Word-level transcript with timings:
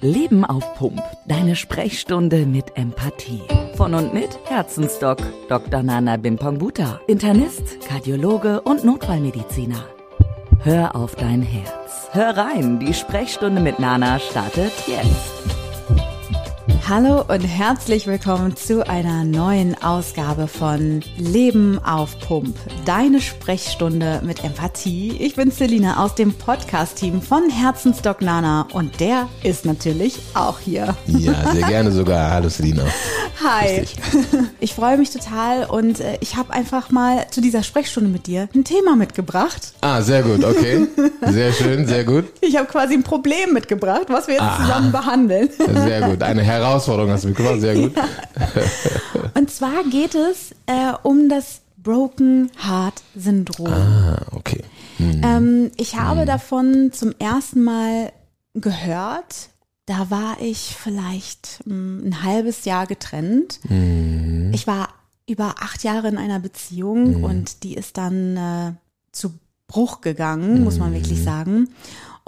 Leben 0.00 0.44
auf 0.44 0.74
Pump. 0.74 1.02
Deine 1.26 1.56
Sprechstunde 1.56 2.46
mit 2.46 2.76
Empathie. 2.76 3.42
Von 3.76 3.94
und 3.94 4.14
mit 4.14 4.38
Herzensdoc 4.44 5.18
Dr. 5.48 5.82
Nana 5.82 6.16
Bimpangbuta. 6.16 7.00
Internist, 7.08 7.80
Kardiologe 7.88 8.60
und 8.60 8.84
Notfallmediziner. 8.84 9.84
Hör 10.60 10.94
auf 10.94 11.16
dein 11.16 11.42
Herz. 11.42 12.08
Hör 12.12 12.36
rein, 12.36 12.78
die 12.78 12.94
Sprechstunde 12.94 13.60
mit 13.60 13.78
Nana 13.78 14.18
startet 14.18 14.72
jetzt. 14.86 15.37
Hallo 16.88 17.22
und 17.28 17.42
herzlich 17.42 18.06
willkommen 18.06 18.56
zu 18.56 18.88
einer 18.88 19.22
neuen 19.22 19.76
Ausgabe 19.82 20.48
von 20.48 21.02
Leben 21.18 21.78
auf 21.84 22.18
Pump. 22.18 22.56
Deine 22.86 23.20
Sprechstunde 23.20 24.22
mit 24.24 24.42
Empathie. 24.42 25.14
Ich 25.20 25.34
bin 25.34 25.50
Selina 25.50 26.02
aus 26.02 26.14
dem 26.14 26.32
Podcast-Team 26.32 27.20
von 27.20 27.50
Herzensdoc 27.50 28.22
Nana 28.22 28.68
und 28.72 29.00
der 29.00 29.28
ist 29.42 29.66
natürlich 29.66 30.18
auch 30.32 30.60
hier. 30.60 30.96
Ja, 31.06 31.52
sehr 31.52 31.66
gerne 31.66 31.92
sogar. 31.92 32.30
Hallo 32.30 32.48
Selina. 32.48 32.84
Hi. 33.44 33.84
Ich 34.60 34.74
freue 34.74 34.98
mich 34.98 35.10
total 35.10 35.66
und 35.66 36.00
äh, 36.00 36.18
ich 36.20 36.34
habe 36.34 36.52
einfach 36.52 36.90
mal 36.90 37.26
zu 37.30 37.40
dieser 37.40 37.62
Sprechstunde 37.62 38.10
mit 38.10 38.26
dir 38.26 38.48
ein 38.54 38.64
Thema 38.64 38.96
mitgebracht. 38.96 39.72
Ah, 39.80 40.02
sehr 40.02 40.22
gut, 40.22 40.44
okay. 40.44 40.88
Sehr 41.22 41.52
schön, 41.52 41.86
sehr 41.86 42.04
gut. 42.04 42.24
Ich 42.40 42.56
habe 42.56 42.66
quasi 42.66 42.94
ein 42.94 43.04
Problem 43.04 43.52
mitgebracht, 43.52 44.06
was 44.08 44.26
wir 44.26 44.34
jetzt 44.34 44.42
ah, 44.42 44.58
zusammen 44.60 44.90
behandeln. 44.90 45.48
Sehr 45.84 46.02
gut. 46.02 46.22
Eine 46.24 46.42
Herausforderung 46.42 46.77
hast 46.86 47.24
du 47.24 47.28
mitgebracht, 47.28 47.60
sehr 47.60 47.74
gut. 47.74 47.92
Ja. 49.14 49.30
Und 49.34 49.50
zwar 49.50 49.84
geht 49.84 50.14
es 50.14 50.52
äh, 50.66 50.92
um 51.02 51.28
das 51.28 51.62
Broken 51.76 52.50
Heart 52.64 53.02
Syndrom. 53.16 53.66
Ah, 53.66 54.20
okay. 54.32 54.62
Hm. 54.98 55.20
Ähm, 55.24 55.70
ich 55.76 55.96
habe 55.96 56.20
hm. 56.20 56.26
davon 56.26 56.92
zum 56.92 57.12
ersten 57.18 57.64
Mal 57.64 58.12
gehört 58.54 59.50
da 59.88 60.10
war 60.10 60.36
ich 60.40 60.76
vielleicht 60.78 61.60
hm, 61.64 62.08
ein 62.08 62.22
halbes 62.22 62.66
Jahr 62.66 62.86
getrennt. 62.86 63.58
Mhm. 63.68 64.50
Ich 64.52 64.66
war 64.66 64.90
über 65.26 65.56
acht 65.60 65.82
Jahre 65.82 66.08
in 66.08 66.18
einer 66.18 66.40
Beziehung 66.40 67.18
mhm. 67.18 67.24
und 67.24 67.62
die 67.62 67.74
ist 67.74 67.96
dann 67.96 68.36
äh, 68.36 68.72
zu 69.12 69.32
Bruch 69.66 70.02
gegangen, 70.02 70.62
muss 70.62 70.78
man 70.78 70.92
wirklich 70.92 71.20
mhm. 71.20 71.24
sagen. 71.24 71.68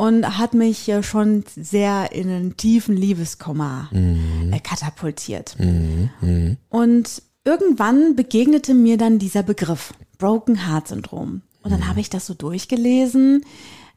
Und 0.00 0.38
hat 0.38 0.54
mich 0.54 0.88
äh, 0.88 1.02
schon 1.02 1.44
sehr 1.54 2.12
in 2.12 2.30
einen 2.30 2.56
tiefen 2.56 2.96
Liebeskummer 2.96 3.90
mhm. 3.92 4.50
äh, 4.50 4.58
katapultiert. 4.58 5.56
Mhm. 5.58 6.56
Und 6.70 7.22
irgendwann 7.44 8.16
begegnete 8.16 8.72
mir 8.72 8.96
dann 8.96 9.18
dieser 9.18 9.42
Begriff, 9.42 9.92
Broken 10.16 10.66
Heart 10.66 10.88
Syndrom. 10.88 11.42
Und 11.62 11.70
dann 11.70 11.86
habe 11.86 12.00
ich 12.00 12.08
das 12.08 12.24
so 12.24 12.32
durchgelesen, 12.32 13.44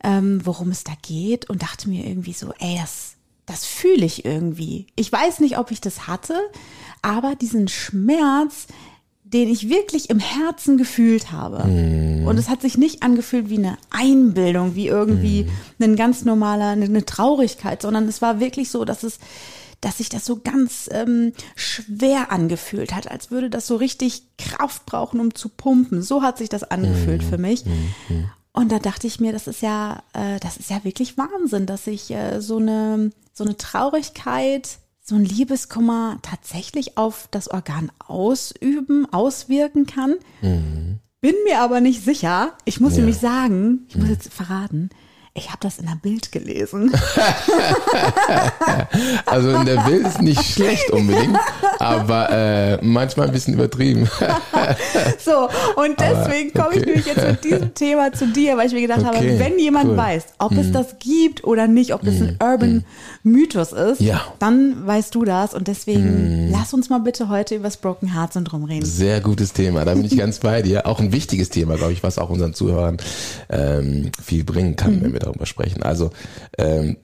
ähm, 0.03 0.41
worum 0.43 0.71
es 0.71 0.83
da 0.83 0.91
geht 1.01 1.49
und 1.49 1.61
dachte 1.61 1.87
mir 1.87 2.05
irgendwie 2.05 2.33
so, 2.33 2.51
ey, 2.59 2.77
das 2.81 3.15
das 3.45 3.65
fühle 3.65 4.05
ich 4.05 4.25
irgendwie. 4.25 4.87
Ich 4.95 5.11
weiß 5.11 5.39
nicht, 5.39 5.57
ob 5.57 5.71
ich 5.71 5.81
das 5.81 6.07
hatte, 6.07 6.35
aber 7.01 7.35
diesen 7.35 7.67
Schmerz, 7.67 8.67
den 9.33 9.49
ich 9.49 9.69
wirklich 9.69 10.09
im 10.09 10.19
Herzen 10.19 10.77
gefühlt 10.77 11.31
habe. 11.31 11.67
Mm. 11.67 12.27
Und 12.27 12.37
es 12.37 12.49
hat 12.49 12.61
sich 12.61 12.77
nicht 12.77 13.03
angefühlt 13.03 13.49
wie 13.49 13.57
eine 13.57 13.77
Einbildung, 13.89 14.75
wie 14.75 14.87
irgendwie 14.87 15.45
mm. 15.79 15.83
ein 15.83 15.95
ganz 15.95 16.23
normaler, 16.23 16.69
eine 16.69 17.05
Traurigkeit, 17.05 17.81
sondern 17.81 18.07
es 18.07 18.21
war 18.21 18.39
wirklich 18.39 18.69
so, 18.69 18.85
dass 18.85 19.03
es, 19.03 19.19
dass 19.81 19.97
sich 19.97 20.09
das 20.09 20.25
so 20.25 20.39
ganz 20.43 20.89
ähm, 20.91 21.33
schwer 21.55 22.31
angefühlt 22.31 22.93
hat, 22.93 23.09
als 23.09 23.31
würde 23.31 23.49
das 23.49 23.67
so 23.67 23.75
richtig 23.75 24.23
Kraft 24.37 24.85
brauchen, 24.85 25.19
um 25.19 25.33
zu 25.33 25.49
pumpen. 25.49 26.01
So 26.03 26.21
hat 26.21 26.37
sich 26.37 26.49
das 26.49 26.63
angefühlt 26.63 27.23
mm. 27.23 27.29
für 27.29 27.37
mich. 27.37 27.65
Mm. 27.65 28.25
Und 28.53 28.71
da 28.71 28.77
dachte 28.77 29.07
ich 29.07 29.19
mir, 29.19 29.33
das 29.33 29.47
ist 29.47 29.63
ja, 29.63 30.03
äh, 30.13 30.39
das 30.39 30.57
ist 30.57 30.69
ja 30.69 30.83
wirklich 30.83 31.17
Wahnsinn, 31.17 31.65
dass 31.65 31.87
ich 31.87 32.11
äh, 32.11 32.39
so 32.39 32.57
eine 32.57 33.11
so 33.33 33.43
eine 33.43 33.57
Traurigkeit, 33.57 34.77
so 35.03 35.15
ein 35.15 35.25
Liebeskummer 35.25 36.17
tatsächlich 36.21 36.97
auf 36.97 37.27
das 37.29 37.49
Organ 37.49 37.91
ausüben, 37.99 39.05
auswirken 39.11 39.85
kann. 39.85 40.15
Mhm. 40.41 40.99
Bin 41.19 41.35
mir 41.45 41.59
aber 41.59 41.81
nicht 41.81 42.03
sicher. 42.03 42.53
Ich 42.65 42.79
muss 42.79 42.93
ja. 42.93 42.99
nämlich 42.99 43.17
sagen, 43.17 43.85
ich 43.89 43.97
muss 43.97 44.09
jetzt 44.09 44.33
verraten, 44.33 44.89
ich 45.35 45.47
habe 45.47 45.57
das 45.61 45.79
in 45.79 45.87
der 45.87 45.97
Bild 45.99 46.31
gelesen. 46.31 46.91
also 49.25 49.49
in 49.49 49.65
der 49.65 49.81
Bild 49.81 50.05
ist 50.05 50.21
nicht 50.21 50.43
schlecht 50.43 50.91
unbedingt, 50.91 51.39
aber 51.79 52.29
äh, 52.29 52.77
manchmal 52.83 53.27
ein 53.27 53.33
bisschen 53.33 53.55
übertrieben. 53.55 54.07
so, 55.17 55.49
und 55.75 55.99
deswegen 55.99 56.53
komme 56.53 56.67
okay. 56.67 56.79
ich 56.79 56.85
nämlich 56.85 57.05
jetzt 57.07 57.27
mit 57.27 57.43
diesem 57.43 57.73
Thema 57.73 58.13
zu 58.13 58.27
dir, 58.27 58.57
weil 58.57 58.67
ich 58.67 58.73
mir 58.73 58.81
gedacht 58.81 58.99
okay, 58.99 59.15
habe, 59.15 59.39
wenn 59.39 59.57
jemand 59.57 59.89
cool. 59.89 59.97
weiß, 59.97 60.25
ob 60.37 60.51
hm. 60.51 60.59
es 60.59 60.71
das 60.71 60.99
gibt 60.99 61.43
oder 61.43 61.65
nicht, 61.65 61.95
ob 61.95 62.03
das 62.03 62.15
hm. 62.15 62.37
ein 62.39 62.39
Urban 62.39 62.69
hm. 62.69 62.83
Mythos 63.23 63.71
ist, 63.71 64.01
ja. 64.01 64.21
dann 64.37 64.85
weißt 64.85 65.15
du 65.15 65.25
das. 65.25 65.55
Und 65.55 65.67
deswegen 65.67 66.03
hm. 66.03 66.51
lass 66.51 66.75
uns 66.75 66.91
mal 66.91 66.99
bitte 66.99 67.29
heute 67.29 67.55
über 67.55 67.65
das 67.65 67.77
Broken 67.77 68.13
Heart 68.13 68.33
Syndrom 68.33 68.65
reden. 68.65 68.85
Sehr 68.85 69.19
gutes 69.19 69.53
Thema, 69.53 69.83
da 69.83 69.95
bin 69.95 70.05
ich 70.05 70.15
ganz 70.17 70.37
bei 70.37 70.61
dir. 70.61 70.85
Auch 70.85 70.99
ein 70.99 71.11
wichtiges 71.11 71.49
Thema, 71.49 71.75
glaube 71.75 71.93
ich, 71.93 72.03
was 72.03 72.19
auch 72.19 72.29
unseren 72.29 72.53
Zuhörern 72.53 72.97
ähm, 73.49 74.11
viel 74.23 74.43
bringen 74.43 74.75
kann, 74.75 75.01
wenn 75.01 75.11
wir 75.11 75.22
darüber 75.23 75.45
sprechen. 75.45 75.83
Also 75.83 76.11
ähm, 76.57 76.97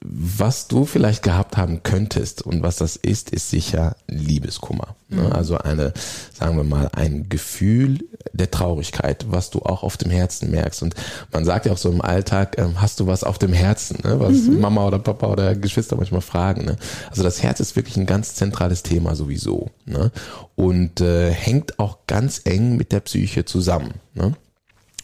was 0.00 0.66
du 0.66 0.84
vielleicht 0.84 1.22
gehabt 1.22 1.56
haben 1.56 1.82
könntest 1.82 2.42
und 2.42 2.62
was 2.62 2.76
das 2.76 2.96
ist, 2.96 3.30
ist 3.30 3.50
sicher 3.50 3.96
Liebeskummer. 4.08 4.96
Ne? 5.08 5.22
Mhm. 5.22 5.32
Also 5.32 5.58
eine, 5.58 5.92
sagen 6.32 6.56
wir 6.56 6.64
mal, 6.64 6.88
ein 6.92 7.28
Gefühl 7.28 8.00
der 8.32 8.50
Traurigkeit, 8.50 9.26
was 9.28 9.50
du 9.50 9.60
auch 9.60 9.82
auf 9.82 9.96
dem 9.96 10.10
Herzen 10.10 10.50
merkst. 10.50 10.82
Und 10.82 10.94
man 11.32 11.44
sagt 11.44 11.66
ja 11.66 11.72
auch 11.72 11.78
so 11.78 11.90
im 11.90 12.00
Alltag, 12.00 12.56
ähm, 12.58 12.80
hast 12.80 12.98
du 12.98 13.06
was 13.06 13.22
auf 13.22 13.38
dem 13.38 13.52
Herzen, 13.52 13.98
ne? 14.02 14.18
was 14.18 14.32
mhm. 14.32 14.60
Mama 14.60 14.86
oder 14.86 14.98
Papa 14.98 15.28
oder 15.28 15.54
Geschwister 15.54 15.96
manchmal 15.96 16.20
fragen. 16.20 16.64
Ne? 16.64 16.76
Also 17.10 17.22
das 17.22 17.42
Herz 17.42 17.60
ist 17.60 17.76
wirklich 17.76 17.96
ein 17.96 18.06
ganz 18.06 18.34
zentrales 18.34 18.82
Thema 18.82 19.14
sowieso. 19.14 19.70
Ne? 19.84 20.10
Und 20.56 21.00
äh, 21.00 21.30
hängt 21.30 21.78
auch 21.78 21.98
ganz 22.06 22.40
eng 22.44 22.76
mit 22.76 22.90
der 22.90 23.00
Psyche 23.00 23.44
zusammen. 23.44 23.94
Ne? 24.14 24.34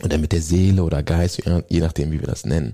Oder 0.02 0.18
mit 0.18 0.32
der 0.32 0.42
Seele 0.42 0.82
oder 0.84 1.02
Geist, 1.02 1.42
je 1.68 1.80
nachdem, 1.80 2.12
wie 2.12 2.20
wir 2.20 2.26
das 2.26 2.44
nennen. 2.44 2.72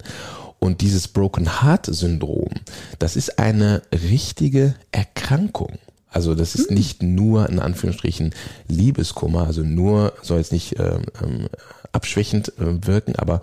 Und 0.59 0.81
dieses 0.81 1.09
Broken 1.09 1.63
Heart 1.63 1.87
Syndrom, 1.87 2.51
das 2.99 3.17
ist 3.17 3.39
eine 3.39 3.83
richtige 3.93 4.75
Erkrankung. 4.93 5.79
Also 6.09 6.35
das 6.35 6.55
ist 6.55 6.69
hm. 6.69 6.77
nicht 6.77 7.03
nur 7.03 7.49
in 7.49 7.59
Anführungsstrichen 7.59 8.35
Liebeskummer, 8.69 9.47
also 9.47 9.63
nur 9.63 10.13
soll 10.23 10.39
jetzt 10.39 10.53
nicht 10.53 10.79
ähm, 10.79 11.03
ähm, 11.23 11.49
abschwächend 11.95 12.53
äh, 12.59 12.87
wirken, 12.87 13.17
aber 13.17 13.41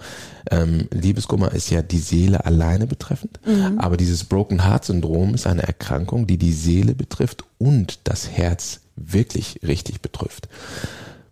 ähm, 0.49 0.87
Liebeskummer 0.91 1.51
ist 1.51 1.69
ja 1.69 1.81
die 1.81 1.99
Seele 1.99 2.45
alleine 2.45 2.87
betreffend. 2.87 3.39
Mhm. 3.45 3.79
Aber 3.79 3.97
dieses 3.97 4.23
Broken 4.25 4.65
Heart 4.65 4.85
Syndrom 4.85 5.33
ist 5.33 5.47
eine 5.47 5.63
Erkrankung, 5.63 6.27
die 6.27 6.37
die 6.37 6.53
Seele 6.53 6.93
betrifft 6.93 7.45
und 7.57 7.99
das 8.03 8.29
Herz 8.29 8.81
wirklich 8.95 9.59
richtig 9.65 10.01
betrifft. 10.01 10.49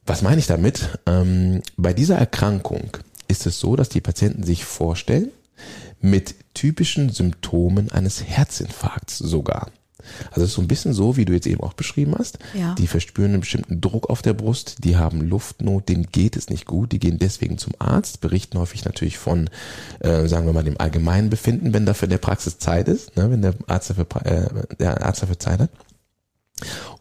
Was 0.10 0.24
meine 0.24 0.40
ich 0.40 0.48
damit? 0.48 0.90
Ähm, 1.06 1.62
bei 1.78 1.94
dieser 1.94 2.18
Erkrankung 2.18 2.90
ist 3.28 3.46
es 3.46 3.60
so, 3.60 3.76
dass 3.76 3.90
die 3.90 4.02
Patienten 4.02 4.42
sich 4.42 4.66
vorstellen, 4.66 5.30
mit 6.02 6.34
typischen 6.56 7.10
Symptomen 7.10 7.92
eines 7.92 8.24
Herzinfarkts 8.24 9.20
sogar. 9.20 9.68
Also 10.32 10.42
es 10.42 10.50
ist 10.50 10.54
so 10.56 10.64
ein 10.64 10.68
bisschen 10.68 10.94
so, 10.94 11.16
wie 11.16 11.26
du 11.26 11.34
jetzt 11.34 11.46
eben 11.46 11.62
auch 11.62 11.74
beschrieben 11.74 12.16
hast. 12.18 12.40
Ja. 12.56 12.74
Die 12.74 12.88
verspüren 12.88 13.34
einen 13.34 13.42
bestimmten 13.42 13.82
Druck 13.82 14.10
auf 14.10 14.24
der 14.24 14.34
Brust, 14.34 14.78
die 14.84 14.98
haben 14.98 15.22
Luftnot, 15.22 15.88
denen 15.88 16.08
geht 16.12 16.36
es 16.36 16.50
nicht 16.50 16.66
gut, 16.66 16.92
die 16.92 16.98
gehen 16.98 17.20
deswegen 17.20 17.60
zum 17.60 17.74
Arzt, 17.78 18.20
berichten 18.20 18.58
häufig 18.58 18.86
natürlich 18.86 19.20
von, 19.20 19.48
äh, 20.00 20.28
sagen 20.28 20.48
wir 20.48 20.54
mal, 20.54 20.64
dem 20.64 20.80
allgemeinen 20.80 21.30
Befinden, 21.30 21.72
wenn 21.72 21.86
dafür 21.86 22.08
der 22.08 22.18
Praxis 22.18 22.58
Zeit 22.58 22.88
ist, 22.88 23.16
ne, 23.16 23.30
wenn 23.30 23.44
der 23.44 23.54
Arzt 23.68 23.92
dafür, 23.92 24.08
äh, 24.24 24.76
der 24.80 25.06
Arzt 25.06 25.22
dafür 25.22 25.38
Zeit 25.38 25.60
hat. 25.60 25.70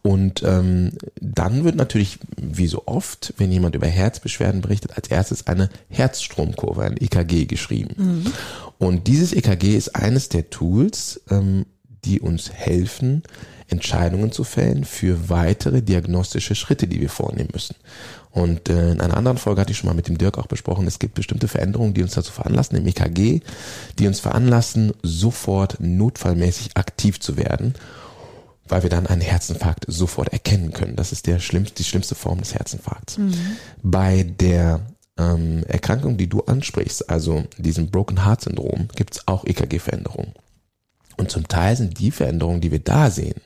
Und 0.03 0.43
ähm, 0.43 0.93
dann 1.21 1.65
wird 1.65 1.77
natürlich, 1.77 2.19
wie 2.37 2.67
so 2.67 2.85
oft, 2.87 3.35
wenn 3.37 3.53
jemand 3.53 3.75
über 3.75 3.87
Herzbeschwerden 3.87 4.61
berichtet, 4.61 4.93
als 4.97 5.09
erstes 5.09 5.47
eine 5.47 5.69
Herzstromkurve, 5.89 6.83
ein 6.83 6.97
EKG 6.97 7.47
geschrieben. 7.47 7.95
Mhm. 7.97 8.33
Und 8.79 9.07
dieses 9.07 9.33
EKG 9.33 9.77
ist 9.77 9.97
eines 9.97 10.29
der 10.29 10.51
Tools, 10.51 11.21
ähm, 11.31 11.67
die 12.05 12.21
uns 12.21 12.53
helfen, 12.53 13.23
Entscheidungen 13.69 14.33
zu 14.33 14.45
fällen 14.45 14.85
für 14.85 15.29
weitere 15.29 15.83
diagnostische 15.83 16.55
Schritte, 16.55 16.87
die 16.87 17.01
wir 17.01 17.11
vornehmen 17.11 17.51
müssen. 17.53 17.77
Und 18.31 18.69
äh, 18.69 18.93
in 18.93 19.01
einer 19.01 19.17
anderen 19.17 19.37
Folge 19.37 19.61
hatte 19.61 19.73
ich 19.73 19.79
schon 19.79 19.89
mal 19.89 19.97
mit 19.97 20.09
dem 20.09 20.17
Dirk 20.17 20.39
auch 20.39 20.47
besprochen, 20.47 20.87
es 20.87 20.99
gibt 20.99 21.15
bestimmte 21.15 21.49
Veränderungen, 21.49 21.93
die 21.93 22.03
uns 22.03 22.15
dazu 22.15 22.33
veranlassen, 22.33 22.79
im 22.79 22.87
EKG, 22.87 23.41
die 23.99 24.07
uns 24.07 24.21
veranlassen, 24.21 24.93
sofort 25.03 25.79
notfallmäßig 25.81 26.77
aktiv 26.77 27.21
zu 27.21 27.37
werden 27.37 27.75
weil 28.71 28.83
wir 28.83 28.91
dann 28.91 29.07
einen 29.07 29.21
Herzinfarkt 29.21 29.85
sofort 29.89 30.29
erkennen 30.29 30.73
können. 30.73 30.97
Das 30.97 31.13
ist 31.13 31.27
der 31.27 31.39
schlimmste, 31.39 31.77
die 31.77 31.85
schlimmste 31.85 32.15
Form 32.15 32.39
des 32.39 32.55
Herzinfarkts. 32.55 33.19
Mhm. 33.19 33.35
Bei 33.83 34.23
der 34.23 34.81
ähm, 35.19 35.65
Erkrankung, 35.65 36.17
die 36.17 36.29
du 36.29 36.43
ansprichst, 36.43 37.11
also 37.11 37.45
diesem 37.57 37.91
Broken 37.91 38.25
Heart 38.25 38.43
Syndrom, 38.43 38.89
gibt 38.95 39.17
es 39.17 39.29
auch 39.29 39.45
EKG-Veränderungen. 39.45 40.33
Und 41.17 41.31
zum 41.31 41.49
Teil 41.49 41.77
sind 41.77 41.99
die 41.99 42.11
Veränderungen, 42.11 42.61
die 42.61 42.71
wir 42.71 42.79
da 42.79 43.11
sehen, 43.11 43.41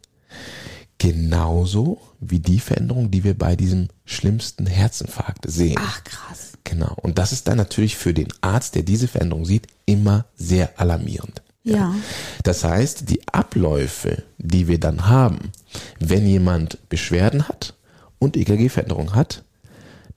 genauso 0.99 2.01
wie 2.21 2.39
die 2.39 2.61
Veränderungen, 2.61 3.11
die 3.11 3.25
wir 3.25 3.37
bei 3.37 3.57
diesem 3.57 3.89
schlimmsten 4.05 4.67
Herzinfarkt 4.67 5.51
sehen. 5.51 5.79
Ach 5.81 6.05
krass. 6.05 6.53
Genau. 6.65 6.95
Und 7.03 7.19
das 7.19 7.33
ist 7.33 7.49
dann 7.49 7.57
natürlich 7.57 7.97
für 7.97 8.15
den 8.15 8.29
Arzt, 8.41 8.75
der 8.75 8.83
diese 8.83 9.09
Veränderung 9.09 9.45
sieht, 9.45 9.67
immer 9.87 10.27
sehr 10.37 10.79
alarmierend. 10.79 11.43
Ja. 11.65 11.95
Das 12.43 12.65
heißt, 12.65 13.09
die 13.09 13.27
Abläufe, 13.29 14.23
die 14.39 14.69
wir 14.69 14.81
dann 14.81 15.09
haben, 15.09 15.53
wenn 16.01 16.27
jemand 16.27 16.79
Beschwerden 16.89 17.49
hat 17.49 17.75
und 18.19 18.37
EKG-Veränderung 18.37 19.15
hat, 19.15 19.45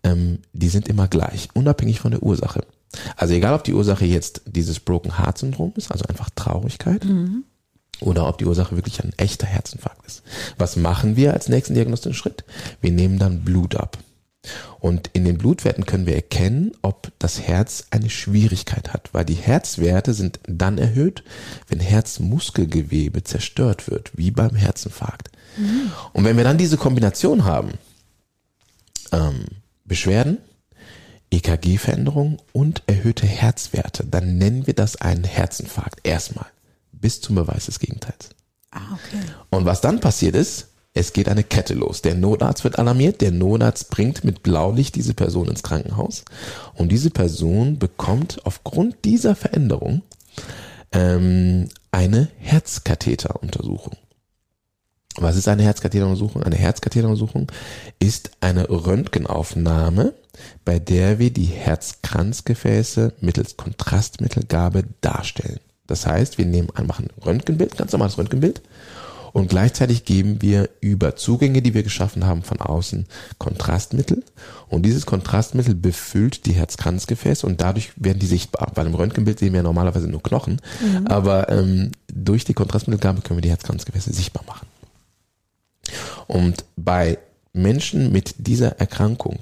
ähm, 0.03 0.39
die 0.53 0.69
sind 0.69 0.87
immer 0.87 1.07
gleich, 1.07 1.49
unabhängig 1.53 1.99
von 1.99 2.11
der 2.11 2.23
Ursache. 2.23 2.63
Also 3.17 3.33
egal, 3.33 3.53
ob 3.53 3.63
die 3.63 3.73
Ursache 3.73 4.05
jetzt 4.05 4.41
dieses 4.45 4.79
Broken 4.79 5.17
Heart 5.17 5.39
Syndrom 5.39 5.73
ist, 5.75 5.91
also 5.91 6.05
einfach 6.05 6.29
Traurigkeit, 6.35 7.03
mhm. 7.03 7.43
oder 7.99 8.27
ob 8.27 8.37
die 8.37 8.45
Ursache 8.45 8.75
wirklich 8.75 9.03
ein 9.03 9.13
echter 9.17 9.47
Herzinfarkt 9.47 10.05
ist. 10.05 10.23
Was 10.57 10.75
machen 10.75 11.15
wir 11.15 11.33
als 11.33 11.49
nächsten 11.49 11.73
diagnostischen 11.73 12.15
Schritt? 12.15 12.43
Wir 12.81 12.91
nehmen 12.91 13.19
dann 13.19 13.43
Blut 13.43 13.75
ab. 13.75 13.97
Und 14.79 15.09
in 15.13 15.25
den 15.25 15.37
Blutwerten 15.37 15.85
können 15.85 16.05
wir 16.05 16.15
erkennen, 16.15 16.71
ob 16.81 17.11
das 17.19 17.41
Herz 17.41 17.85
eine 17.91 18.09
Schwierigkeit 18.09 18.93
hat, 18.93 19.09
weil 19.13 19.25
die 19.25 19.33
Herzwerte 19.33 20.13
sind 20.13 20.39
dann 20.47 20.77
erhöht, 20.77 21.23
wenn 21.67 21.79
Herzmuskelgewebe 21.79 23.23
zerstört 23.23 23.89
wird, 23.89 24.11
wie 24.15 24.31
beim 24.31 24.55
Herzinfarkt. 24.55 25.31
Mhm. 25.57 25.91
Und 26.13 26.23
wenn 26.25 26.37
wir 26.37 26.43
dann 26.43 26.57
diese 26.57 26.77
Kombination 26.77 27.45
haben, 27.45 27.73
ähm, 29.11 29.45
Beschwerden, 29.85 30.39
EKG-Veränderung 31.31 32.37
und 32.53 32.83
erhöhte 32.87 33.27
Herzwerte, 33.27 34.05
dann 34.05 34.37
nennen 34.37 34.67
wir 34.67 34.73
das 34.73 34.95
einen 34.97 35.23
Herzinfarkt 35.23 35.99
erstmal, 36.03 36.47
bis 36.91 37.21
zum 37.21 37.35
Beweis 37.35 37.65
des 37.65 37.79
Gegenteils. 37.79 38.29
Ah, 38.71 38.93
okay. 38.93 39.21
Und 39.49 39.65
was 39.65 39.81
dann 39.81 39.99
passiert 39.99 40.35
ist, 40.35 40.67
es 40.95 41.11
geht 41.11 41.27
eine 41.27 41.43
Kette 41.43 41.73
los. 41.73 42.01
Der 42.01 42.15
Notarzt 42.15 42.63
wird 42.63 42.79
alarmiert, 42.79 43.19
der 43.21 43.31
Notarzt 43.31 43.91
bringt 43.91 44.23
mit 44.23 44.41
Blaulicht 44.43 44.95
diese 44.95 45.13
Person 45.13 45.49
ins 45.49 45.61
Krankenhaus 45.61 46.23
und 46.73 46.91
diese 46.91 47.09
Person 47.09 47.77
bekommt 47.77 48.39
aufgrund 48.45 49.03
dieser 49.03 49.35
Veränderung 49.35 50.01
ähm, 50.93 51.67
eine 51.91 52.29
Herzkatheteruntersuchung. 52.39 53.97
Was 55.17 55.35
ist 55.35 55.49
eine 55.49 55.63
Herzkatheteruntersuchung? 55.63 56.43
Eine 56.43 56.55
Herzkatheteruntersuchung 56.55 57.51
ist 57.99 58.31
eine 58.39 58.69
Röntgenaufnahme, 58.69 60.13
bei 60.63 60.79
der 60.79 61.19
wir 61.19 61.31
die 61.31 61.45
Herzkranzgefäße 61.45 63.13
mittels 63.19 63.57
Kontrastmittelgabe 63.57 64.85
darstellen. 65.01 65.59
Das 65.87 66.07
heißt, 66.07 66.37
wir 66.37 66.45
nehmen 66.45 66.69
einfach 66.73 66.99
ein 66.99 67.09
Röntgenbild, 67.25 67.77
ganz 67.77 67.91
normales 67.91 68.17
Röntgenbild, 68.17 68.61
und 69.35 69.49
gleichzeitig 69.49 70.05
geben 70.05 70.41
wir 70.41 70.69
über 70.79 71.17
Zugänge, 71.17 71.61
die 71.61 71.73
wir 71.73 71.83
geschaffen 71.83 72.25
haben 72.25 72.41
von 72.41 72.61
außen, 72.61 73.05
Kontrastmittel. 73.37 74.23
Und 74.69 74.83
dieses 74.83 75.05
Kontrastmittel 75.05 75.75
befüllt 75.75 76.45
die 76.45 76.53
Herzkranzgefäße 76.53 77.45
und 77.45 77.59
dadurch 77.59 77.91
werden 77.97 78.19
die 78.19 78.27
sichtbar. 78.27 78.71
Bei 78.73 78.81
einem 78.81 78.95
Röntgenbild 78.95 79.37
sehen 79.37 79.51
wir 79.51 79.61
normalerweise 79.61 80.07
nur 80.07 80.23
Knochen, 80.23 80.61
mhm. 80.79 81.07
aber 81.07 81.49
ähm, 81.49 81.91
durch 82.07 82.45
die 82.45 82.53
Kontrastmittelgabe 82.53 83.23
können 83.23 83.35
wir 83.35 83.41
die 83.41 83.49
Herzkranzgefäße 83.49 84.13
sichtbar 84.13 84.45
machen. 84.47 84.67
Und 86.27 86.63
bei 86.77 87.17
Menschen 87.51 88.13
mit 88.13 88.35
dieser 88.37 88.79
Erkrankung, 88.79 89.39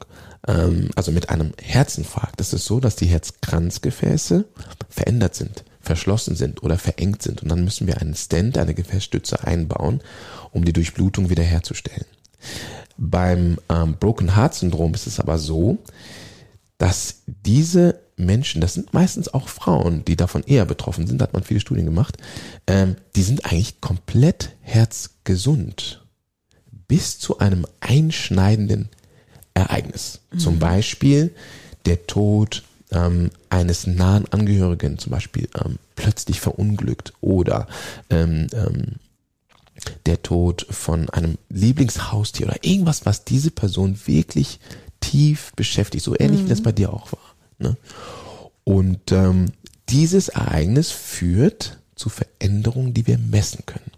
ähm, 0.48 0.90
also 0.96 1.12
mit 1.12 1.30
einem 1.30 1.54
Herzinfarkt, 1.62 2.42
ist 2.42 2.54
es 2.54 2.66
so, 2.66 2.80
dass 2.80 2.96
die 2.96 3.06
Herzkranzgefäße 3.06 4.46
verändert 4.90 5.36
sind, 5.36 5.64
verschlossen 5.84 6.36
sind 6.36 6.64
oder 6.64 6.80
verengt 6.80 7.22
sind. 7.22 7.44
Und 7.44 7.50
dann 7.50 7.64
müssen 7.64 7.86
wir 7.86 8.02
einen 8.02 8.16
Stent, 8.16 8.58
eine 8.58 8.74
Gefäßstütze 8.74 9.44
einbauen, 9.44 10.02
um 10.52 10.66
die 10.66 10.74
Durchblutung 10.74 11.30
wiederherzustellen. 11.30 12.06
Beim 12.98 13.58
ähm, 13.70 13.96
Broken 14.00 14.36
Heart 14.36 14.56
Syndrom 14.56 14.94
ist 14.94 15.08
es 15.08 15.20
aber 15.20 15.38
so, 15.38 15.78
dass 16.78 17.22
diese 17.28 18.00
Menschen, 18.16 18.62
das 18.62 18.74
sind 18.74 18.94
meistens 18.94 19.34
auch 19.34 19.48
Frauen, 19.48 20.06
die 20.06 20.16
davon 20.16 20.44
eher 20.44 20.66
betroffen 20.66 21.08
sind, 21.08 21.20
da 21.20 21.24
hat 21.24 21.34
man 21.34 21.44
viele 21.44 21.60
Studien 21.60 21.86
gemacht, 21.86 22.18
ähm, 22.68 22.96
die 23.16 23.24
sind 23.24 23.46
eigentlich 23.46 23.82
komplett 23.82 24.52
herzgesund 24.62 26.04
bis 26.88 27.20
zu 27.20 27.40
einem 27.40 27.66
einschneidenden 27.80 28.90
Ereignis. 29.54 30.20
Mhm. 30.32 30.40
Zum 30.40 30.60
Beispiel 30.60 31.34
der 31.86 32.06
Tod 32.08 32.64
ähm, 32.94 33.32
eines 33.50 33.88
nahen 33.88 34.26
Angehörigen, 34.32 34.98
zum 34.98 35.12
Beispiel 35.12 35.50
ähm, 35.64 35.78
plötzlich 35.96 36.40
verunglückt 36.40 37.14
oder 37.22 37.68
ähm, 38.10 38.48
ähm, 38.54 38.96
der 40.06 40.22
Tod 40.22 40.66
von 40.70 41.10
einem 41.10 41.38
Lieblingshaustier 41.50 42.48
oder 42.48 42.64
irgendwas, 42.64 43.06
was 43.06 43.26
diese 43.26 43.52
Person 43.52 44.00
wirklich 44.06 44.60
tief 45.00 45.52
beschäftigt, 45.56 46.04
so 46.04 46.16
ähnlich 46.18 46.42
mhm. 46.42 46.46
wie 46.46 46.50
das 46.50 46.62
bei 46.62 46.72
dir 46.72 46.94
auch 46.94 47.12
war. 47.12 47.36
Ne? 47.58 47.78
Und 48.64 49.12
ähm, 49.12 49.52
dieses 49.90 50.30
Ereignis 50.30 50.92
führt 50.92 51.80
zu 51.96 52.10
Veränderungen, 52.10 52.94
die 52.94 53.08
wir 53.08 53.18
messen 53.18 53.66
können. 53.66 53.92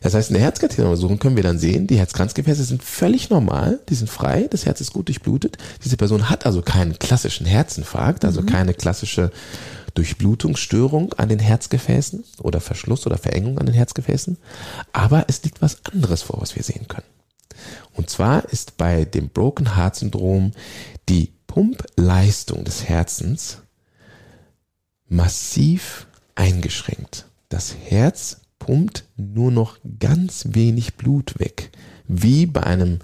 Das 0.00 0.14
heißt, 0.14 0.30
in 0.30 0.34
der 0.34 0.42
Herzkatheteruntersuchung 0.42 1.18
können 1.18 1.36
wir 1.36 1.42
dann 1.42 1.58
sehen, 1.58 1.86
die 1.86 1.98
Herzkranzgefäße 1.98 2.64
sind 2.64 2.82
völlig 2.82 3.30
normal, 3.30 3.80
die 3.88 3.94
sind 3.94 4.10
frei, 4.10 4.46
das 4.50 4.66
Herz 4.66 4.80
ist 4.80 4.92
gut 4.92 5.08
durchblutet. 5.08 5.58
Diese 5.84 5.96
Person 5.96 6.30
hat 6.30 6.46
also 6.46 6.62
keinen 6.62 6.98
klassischen 6.98 7.46
Herzinfarkt, 7.46 8.24
also 8.24 8.42
mhm. 8.42 8.46
keine 8.46 8.74
klassische 8.74 9.30
Durchblutungsstörung 9.94 11.12
an 11.14 11.28
den 11.28 11.38
Herzgefäßen 11.38 12.24
oder 12.40 12.60
Verschluss 12.60 13.06
oder 13.06 13.16
Verengung 13.16 13.58
an 13.58 13.66
den 13.66 13.74
Herzgefäßen. 13.74 14.36
Aber 14.92 15.24
es 15.28 15.42
liegt 15.44 15.62
was 15.62 15.84
anderes 15.84 16.22
vor, 16.22 16.40
was 16.40 16.56
wir 16.56 16.62
sehen 16.62 16.88
können. 16.88 17.06
Und 17.92 18.10
zwar 18.10 18.44
ist 18.50 18.76
bei 18.76 19.04
dem 19.04 19.28
Broken 19.28 19.76
Heart 19.76 19.96
Syndrom 19.96 20.52
die 21.08 21.32
Pumpleistung 21.46 22.64
des 22.64 22.84
Herzens 22.88 23.58
massiv 25.08 26.06
eingeschränkt. 26.34 27.26
Das 27.48 27.74
Herz 27.84 28.40
pumpt 28.58 29.04
nur 29.16 29.50
noch 29.50 29.78
ganz 29.98 30.46
wenig 30.50 30.94
Blut 30.94 31.38
weg, 31.38 31.70
wie 32.06 32.46
bei 32.46 32.62
einem 32.62 32.98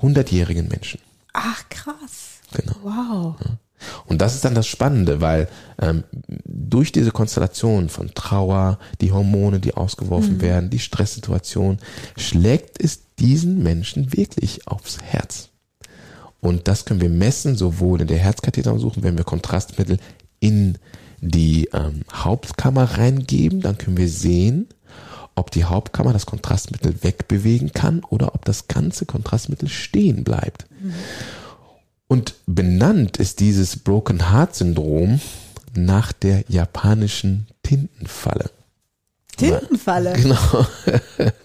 100-jährigen 0.00 0.68
Menschen. 0.68 1.00
Ach, 1.32 1.68
krass. 1.68 2.40
Genau. 2.52 2.76
Wow. 2.82 3.36
Ja. 3.44 3.58
Und 4.06 4.22
das 4.22 4.34
ist 4.34 4.44
dann 4.44 4.54
das 4.54 4.66
Spannende, 4.66 5.20
weil 5.20 5.48
ähm, 5.80 6.04
durch 6.44 6.92
diese 6.92 7.10
Konstellation 7.10 7.88
von 7.88 8.12
Trauer, 8.14 8.78
die 9.00 9.12
Hormone, 9.12 9.60
die 9.60 9.74
ausgeworfen 9.74 10.36
mhm. 10.36 10.40
werden, 10.40 10.70
die 10.70 10.78
Stresssituation, 10.78 11.78
schlägt 12.16 12.82
es 12.82 13.14
diesen 13.18 13.62
Menschen 13.62 14.12
wirklich 14.16 14.66
aufs 14.66 15.02
Herz. 15.02 15.50
Und 16.40 16.68
das 16.68 16.84
können 16.84 17.00
wir 17.00 17.10
messen, 17.10 17.56
sowohl 17.56 18.00
in 18.00 18.06
der 18.06 18.18
Herzkatheteruntersuchung, 18.18 19.02
wenn 19.02 19.16
wir 19.16 19.24
Kontrastmittel 19.24 19.98
in 20.40 20.78
die 21.30 21.68
ähm, 21.72 22.02
Hauptkammer 22.12 22.84
reingeben, 22.84 23.60
dann 23.60 23.78
können 23.78 23.96
wir 23.96 24.08
sehen, 24.08 24.68
ob 25.34 25.50
die 25.50 25.64
Hauptkammer 25.64 26.12
das 26.12 26.26
Kontrastmittel 26.26 27.02
wegbewegen 27.02 27.72
kann 27.72 28.02
oder 28.08 28.34
ob 28.34 28.44
das 28.44 28.68
ganze 28.68 29.06
Kontrastmittel 29.06 29.68
stehen 29.68 30.24
bleibt. 30.24 30.66
Mhm. 30.80 30.94
Und 32.08 32.34
benannt 32.46 33.16
ist 33.18 33.40
dieses 33.40 33.76
Broken 33.76 34.30
Heart 34.30 34.54
Syndrom 34.54 35.20
nach 35.74 36.12
der 36.12 36.44
japanischen 36.48 37.46
Tintenfalle. 37.62 38.50
Tintenfalle? 39.36 40.12
Genau. 40.16 40.66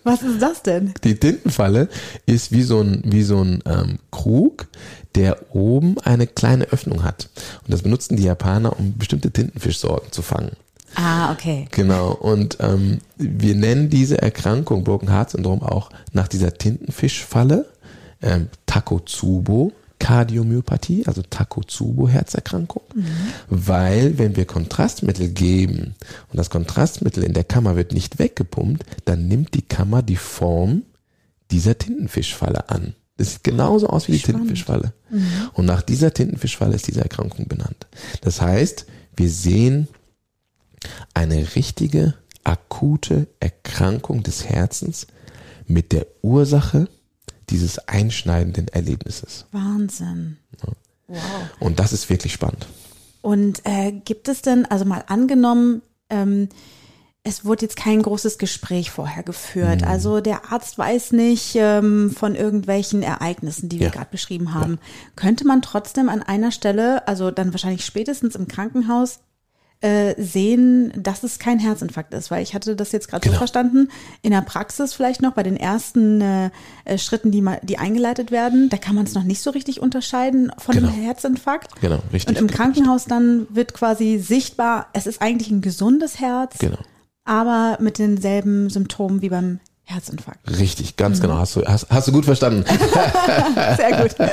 Was 0.04 0.22
ist 0.22 0.42
das 0.42 0.64
denn? 0.64 0.94
Die 1.04 1.16
Tintenfalle 1.16 1.90
ist 2.26 2.52
wie 2.52 2.64
so 2.64 2.82
ein, 2.82 3.02
wie 3.06 3.24
so 3.24 3.44
ein 3.44 3.62
ähm, 3.66 4.00
Krug, 4.12 4.68
der 5.16 5.54
oben 5.56 5.98
eine 6.00 6.28
kleine 6.28 6.66
Öffnung 6.66 7.04
hat. 7.04 7.30
Und 7.64 7.74
das 7.74 7.82
benutzen 7.82 8.16
die 8.16 8.24
Japaner, 8.24 8.78
um 8.80 8.98
bestimmte 8.98 9.32
Tintenfischsorten 9.32 10.12
zu 10.12 10.22
fangen. 10.22 10.52
Ah, 10.96 11.32
okay. 11.32 11.68
Genau. 11.72 12.12
Und 12.12 12.58
ähm, 12.60 13.00
wir 13.18 13.56
nennen 13.56 13.90
diese 13.90 14.22
Erkrankung, 14.22 14.84
Broken 14.84 15.10
Heart 15.10 15.32
Syndrom, 15.32 15.62
auch 15.62 15.90
nach 16.12 16.28
dieser 16.28 16.54
Tintenfischfalle, 16.54 17.66
ähm, 18.22 18.50
Takotsubo. 18.66 19.74
Kardiomyopathie, 20.02 21.06
also 21.06 21.22
Takotsubo-Herzerkrankung, 21.22 22.82
mhm. 22.96 23.06
weil 23.50 24.18
wenn 24.18 24.36
wir 24.36 24.46
Kontrastmittel 24.46 25.30
geben 25.30 25.94
und 26.32 26.38
das 26.38 26.50
Kontrastmittel 26.50 27.24
in 27.24 27.34
der 27.34 27.44
Kammer 27.44 27.76
wird 27.76 27.94
nicht 27.94 28.18
weggepumpt, 28.18 28.84
dann 29.06 29.28
nimmt 29.28 29.54
die 29.54 29.62
Kammer 29.62 30.02
die 30.02 30.16
Form 30.16 30.82
dieser 31.52 31.78
Tintenfischfalle 31.78 32.70
an. 32.70 32.96
Das 33.22 33.34
sieht 33.34 33.44
genauso 33.44 33.86
aus 33.88 34.08
wie 34.08 34.14
die 34.14 34.20
Spannend. 34.20 34.40
Tintenfischfalle. 34.42 34.94
Mhm. 35.12 35.28
Und 35.54 35.66
nach 35.68 35.84
dieser 35.84 36.12
Tintenfischfalle 36.12 36.74
ist 36.74 36.88
diese 36.88 37.02
Erkrankung 37.02 37.48
benannt. 37.48 37.86
Das 38.22 38.42
heißt, 38.42 38.88
wir 39.16 39.30
sehen 39.30 39.88
eine 41.14 41.56
richtige 41.56 42.16
akute 42.44 43.28
Erkrankung 43.40 44.24
des 44.24 44.50
Herzens 44.50 45.06
mit 45.68 45.92
der 45.92 46.08
Ursache 46.24 46.88
dieses 47.52 47.78
einschneidenden 47.88 48.68
Erlebnisses. 48.70 49.46
Wahnsinn. 49.52 50.38
Ja. 50.64 50.72
Wow. 51.08 51.20
Und 51.60 51.78
das 51.80 51.94
ist 51.94 52.10
wirklich 52.10 52.34
spannend. 52.34 52.66
Und 53.22 53.62
äh, 53.66 53.92
gibt 53.92 54.30
es 54.30 54.42
denn, 54.42 54.66
also 54.66 54.86
mal 54.86 55.04
angenommen, 55.06 55.84
ähm, 56.10 56.50
es 57.24 57.46
wurde 57.46 57.66
jetzt 57.66 57.76
kein 57.76 58.02
großes 58.02 58.40
Gespräch 58.40 58.90
vorher 58.90 59.22
geführt. 59.24 59.82
Mhm. 59.82 59.88
Also 59.88 60.22
der 60.22 60.52
Arzt 60.52 60.78
weiß 60.78 61.12
nicht 61.12 61.56
ähm, 61.56 62.10
von 62.10 62.34
irgendwelchen 62.36 63.04
Ereignissen, 63.04 63.70
die 63.70 63.80
wir 63.80 63.88
ja. 63.88 63.94
gerade 63.94 64.10
beschrieben 64.10 64.54
haben. 64.56 64.74
Ja. 64.82 65.12
Könnte 65.16 65.46
man 65.46 65.62
trotzdem 65.62 66.10
an 66.10 66.24
einer 66.24 66.52
Stelle, 66.52 67.08
also 67.08 67.30
dann 67.30 67.54
wahrscheinlich 67.54 67.86
spätestens 67.86 68.36
im 68.36 68.48
Krankenhaus, 68.48 69.20
äh, 69.82 70.14
sehen, 70.22 70.94
dass 70.96 71.24
es 71.24 71.40
kein 71.40 71.58
Herzinfarkt 71.58 72.14
ist, 72.14 72.30
weil 72.30 72.44
ich 72.44 72.54
hatte 72.54 72.76
das 72.76 72.92
jetzt 72.92 73.08
gerade 73.08 73.22
Genau. 73.22 73.34
so 73.34 73.38
verstanden, 73.40 73.90
in 74.22 74.30
der 74.32 74.42
Praxis 74.42 74.94
vielleicht 74.94 75.24
noch 75.24 75.34
bei 75.34 75.42
den 75.42 75.58
ersten 75.58 76.22
äh, 76.22 76.50
äh, 76.86 77.00
Schritten, 77.00 77.32
die, 77.32 77.42
mal, 77.42 77.60
die 77.64 77.80
eingeleitet 77.80 78.30
werden, 78.30 78.70
da 78.70 78.78
kann 78.78 78.94
man 78.94 79.06
es 79.06 79.16
noch 79.16 79.24
nicht 79.24 79.42
so 79.42 79.50
richtig 79.50 79.82
unterscheiden 79.82 80.52
von 80.60 80.76
Genau. 80.76 80.90
einem 80.90 81.02
Herzinfarkt. 81.02 81.82
Genau, 81.82 82.00
richtig. 82.14 82.30
Und 82.30 82.40
im 82.40 82.48
Krankenhaus 82.48 83.06
dann 83.06 83.48
wird 83.50 83.74
quasi 83.74 84.20
sichtbar, 84.20 84.88
es 84.94 85.08
ist 85.08 85.20
eigentlich 85.20 85.50
ein 85.50 85.62
gesundes 85.62 86.20
Herz, 86.20 86.60
Genau. 86.60 86.78
Aber 87.26 87.78
mit 87.82 88.00
denselben 88.00 88.70
Symptomen 88.70 89.22
wie 89.22 89.30
beim 89.30 89.60
Herzinfarkt. 89.84 90.40
Richtig, 90.60 90.96
ganz 90.96 91.18
Mhm. 91.18 91.24
genau. 91.24 91.38
Hast 91.40 91.56
du, 91.58 91.66
hast, 91.66 91.88
hast 91.90 92.08
du 92.08 92.12
gut 92.14 92.24
verstanden. 92.24 92.64
Sehr 93.78 94.02
gut. 94.02 94.16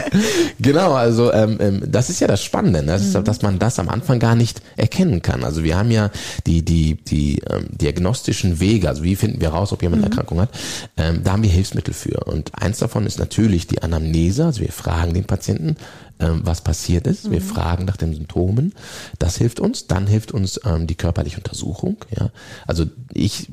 Genau, 0.60 0.92
also 0.92 1.32
ähm, 1.32 1.56
ähm, 1.60 1.82
das 1.86 2.10
ist 2.10 2.20
ja 2.20 2.26
das 2.26 2.42
Spannende, 2.42 2.80
ne? 2.82 2.92
das 2.92 3.02
Mhm. 3.02 3.16
ist, 3.16 3.28
dass 3.28 3.42
man 3.42 3.58
das 3.58 3.78
am 3.78 3.88
Anfang 3.88 4.18
gar 4.18 4.34
nicht 4.34 4.60
erkennen 4.76 5.22
kann. 5.22 5.44
Also 5.44 5.62
wir 5.64 5.76
haben 5.76 5.90
ja 5.90 6.10
die 6.46 6.64
die 6.64 6.96
die 6.96 7.40
ähm, 7.50 7.66
diagnostischen 7.70 8.60
Wege, 8.60 8.88
also 8.88 9.02
wie 9.04 9.16
finden 9.16 9.40
wir 9.40 9.48
raus, 9.50 9.72
ob 9.72 9.82
jemand 9.82 10.00
Mhm. 10.02 10.06
eine 10.06 10.10
Erkrankung 10.12 10.40
hat. 10.40 10.50
Ähm, 10.96 11.22
da 11.24 11.32
haben 11.32 11.42
wir 11.42 11.50
Hilfsmittel 11.50 11.94
für 11.94 12.24
und 12.26 12.50
eins 12.60 12.78
davon 12.78 13.06
ist 13.06 13.18
natürlich 13.18 13.66
die 13.66 13.82
Anamnese. 13.82 14.44
Also 14.46 14.60
wir 14.60 14.72
fragen 14.72 15.14
den 15.14 15.24
Patienten, 15.24 15.76
was 16.18 16.62
passiert 16.62 17.06
ist. 17.06 17.30
Wir 17.30 17.40
fragen 17.40 17.84
nach 17.84 17.96
den 17.96 18.14
Symptomen. 18.14 18.74
Das 19.18 19.36
hilft 19.36 19.60
uns. 19.60 19.86
Dann 19.86 20.06
hilft 20.06 20.32
uns 20.32 20.60
ähm, 20.64 20.86
die 20.86 20.96
körperliche 20.96 21.38
Untersuchung. 21.38 21.96
Ja, 22.18 22.30
also 22.66 22.86
ich 23.12 23.48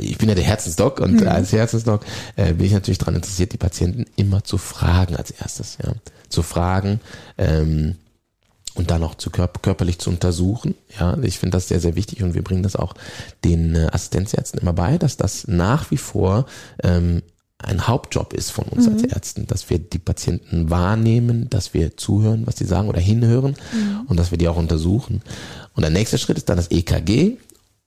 ich 0.00 0.18
bin 0.18 0.28
ja 0.28 0.34
der 0.34 0.44
Herzensdoc 0.44 1.00
und 1.00 1.26
als 1.26 1.52
Herzensdoc 1.52 2.04
äh, 2.36 2.52
bin 2.52 2.66
ich 2.66 2.72
natürlich 2.72 2.98
daran 2.98 3.16
interessiert, 3.16 3.52
die 3.52 3.58
Patienten 3.58 4.06
immer 4.16 4.44
zu 4.44 4.58
fragen 4.58 5.16
als 5.16 5.30
erstes, 5.30 5.78
ja, 5.82 5.92
zu 6.28 6.42
fragen 6.42 7.00
ähm, 7.38 7.96
und 8.74 8.90
dann 8.90 9.02
auch 9.02 9.14
zu 9.14 9.30
körp 9.30 9.62
körperlich 9.62 9.98
zu 9.98 10.10
untersuchen. 10.10 10.74
Ja, 10.98 11.16
ich 11.22 11.38
finde 11.38 11.56
das 11.56 11.68
sehr 11.68 11.80
sehr 11.80 11.96
wichtig 11.96 12.22
und 12.22 12.34
wir 12.34 12.42
bringen 12.42 12.62
das 12.62 12.76
auch 12.76 12.94
den 13.44 13.74
äh, 13.74 13.88
Assistenzärzten 13.92 14.60
immer 14.60 14.72
bei, 14.72 14.98
dass 14.98 15.16
das 15.16 15.46
nach 15.46 15.90
wie 15.90 15.96
vor 15.96 16.46
ähm, 16.82 17.22
ein 17.64 17.86
Hauptjob 17.86 18.32
ist 18.32 18.50
von 18.50 18.64
uns 18.64 18.88
als 18.88 19.02
Ärzten, 19.02 19.46
dass 19.46 19.70
wir 19.70 19.78
die 19.78 19.98
Patienten 19.98 20.70
wahrnehmen, 20.70 21.48
dass 21.50 21.74
wir 21.74 21.96
zuhören, 21.96 22.46
was 22.46 22.56
sie 22.56 22.64
sagen 22.64 22.88
oder 22.88 23.00
hinhören 23.00 23.56
und 24.06 24.18
dass 24.18 24.30
wir 24.30 24.38
die 24.38 24.48
auch 24.48 24.56
untersuchen. 24.56 25.22
Und 25.74 25.82
der 25.82 25.90
nächste 25.90 26.18
Schritt 26.18 26.36
ist 26.36 26.48
dann 26.48 26.56
das 26.56 26.70
EKG, 26.70 27.36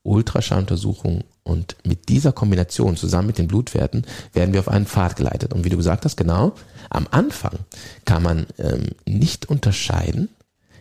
Ultraschalluntersuchung 0.04 1.24
und 1.44 1.76
mit 1.86 2.10
dieser 2.10 2.32
Kombination 2.32 2.98
zusammen 2.98 3.28
mit 3.28 3.38
den 3.38 3.48
Blutwerten 3.48 4.06
werden 4.34 4.54
wir 4.54 4.60
auf 4.62 4.70
einen 4.70 4.86
Pfad 4.86 5.16
geleitet. 5.16 5.54
Und 5.54 5.64
wie 5.64 5.70
du 5.70 5.78
gesagt 5.78 6.06
hast, 6.06 6.18
genau, 6.18 6.54
am 6.90 7.08
Anfang 7.12 7.60
kann 8.06 8.24
man 8.24 8.48
ähm, 8.58 8.90
nicht 9.06 9.50
unterscheiden, 9.50 10.30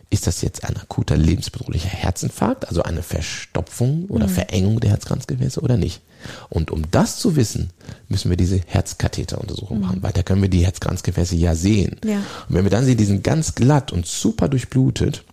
ist 0.09 0.27
das 0.27 0.41
jetzt 0.41 0.63
ein 0.63 0.77
akuter 0.77 1.17
lebensbedrohlicher 1.17 1.89
Herzinfarkt, 1.89 2.67
also 2.67 2.83
eine 2.83 3.03
Verstopfung 3.03 4.05
oder 4.05 4.29
Verengung 4.29 4.79
der 4.79 4.91
Herzkranzgefäße 4.91 5.59
oder 5.59 5.75
nicht. 5.75 6.01
Und 6.49 6.71
um 6.71 6.89
das 6.91 7.17
zu 7.17 7.35
wissen, 7.35 7.71
müssen 8.07 8.29
wir 8.29 8.37
diese 8.37 8.59
Herzkatheteruntersuchung 8.65 9.79
machen, 9.81 10.03
weil 10.03 10.13
da 10.13 10.23
können 10.23 10.41
wir 10.41 10.49
die 10.49 10.65
Herzkranzgefäße 10.65 11.35
ja 11.35 11.55
sehen. 11.55 11.97
Ja. 12.05 12.17
Und 12.17 12.55
wenn 12.55 12.63
wir 12.63 12.71
dann 12.71 12.85
sehen, 12.85 12.97
die 12.97 13.05
sind 13.05 13.23
ganz 13.23 13.55
glatt 13.55 13.91
und 13.91 14.05
super 14.05 14.47
durchblutet, 14.47 15.23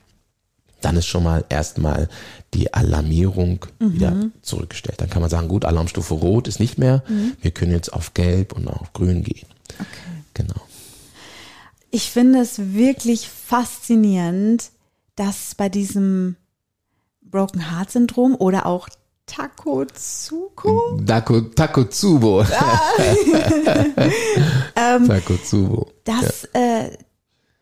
dann 0.81 0.97
ist 0.97 1.07
schon 1.07 1.23
mal 1.23 1.45
erstmal 1.49 2.09
die 2.53 2.75
Alarmierung 2.75 3.65
wieder 3.79 4.31
zurückgestellt. 4.43 5.01
Dann 5.01 5.09
kann 5.09 5.23
man 5.23 5.31
sagen, 5.31 5.49
gut, 5.49 5.65
Alarmstufe 5.65 6.15
Rot 6.15 6.47
ist 6.47 6.61
nicht 6.61 6.79
mehr. 6.79 7.03
Wir 7.41 7.51
können 7.53 7.73
jetzt 7.73 7.93
auf 7.93 8.13
Gelb 8.13 8.53
und 8.53 8.69
auf 8.69 8.93
Grün 8.93 9.25
gehen. 9.25 9.49
Genau. 10.35 10.61
Ich 11.91 12.11
finde 12.11 12.41
es 12.41 12.75
wirklich 12.75 13.29
faszinierend, 13.29 14.71
dass 15.17 15.55
bei 15.55 15.69
diesem 15.69 16.37
Broken 17.23 17.71
Heart 17.71 17.91
Syndrom 17.93 18.35
oder 18.35 18.67
auch 18.67 18.89
Takotsuko, 19.27 20.99
Dako, 21.03 21.41
Takotsubo. 21.41 22.43
ähm, 24.77 25.09
Takotsubo. 25.09 25.91
dass 26.05 26.45
äh, 26.53 26.91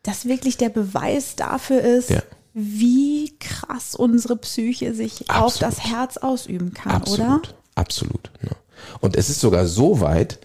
das 0.03 0.25
wirklich 0.25 0.57
der 0.57 0.69
Beweis 0.69 1.35
dafür 1.35 1.81
ist, 1.81 2.09
Ja. 2.09 2.21
wie 2.53 3.35
krass 3.39 3.95
unsere 3.95 4.35
Psyche 4.35 4.93
sich 4.93 5.29
auf 5.29 5.55
Absolut. 5.55 5.61
das 5.61 5.85
Herz 5.85 6.17
ausüben 6.17 6.73
kann, 6.73 6.91
Absolut. 6.91 7.21
oder? 7.27 7.41
Absolut. 7.75 8.31
Ne? 8.41 8.51
Und 8.99 9.15
es 9.15 9.29
ist 9.29 9.39
sogar 9.39 9.65
so 9.65 10.01
weit, 10.01 10.39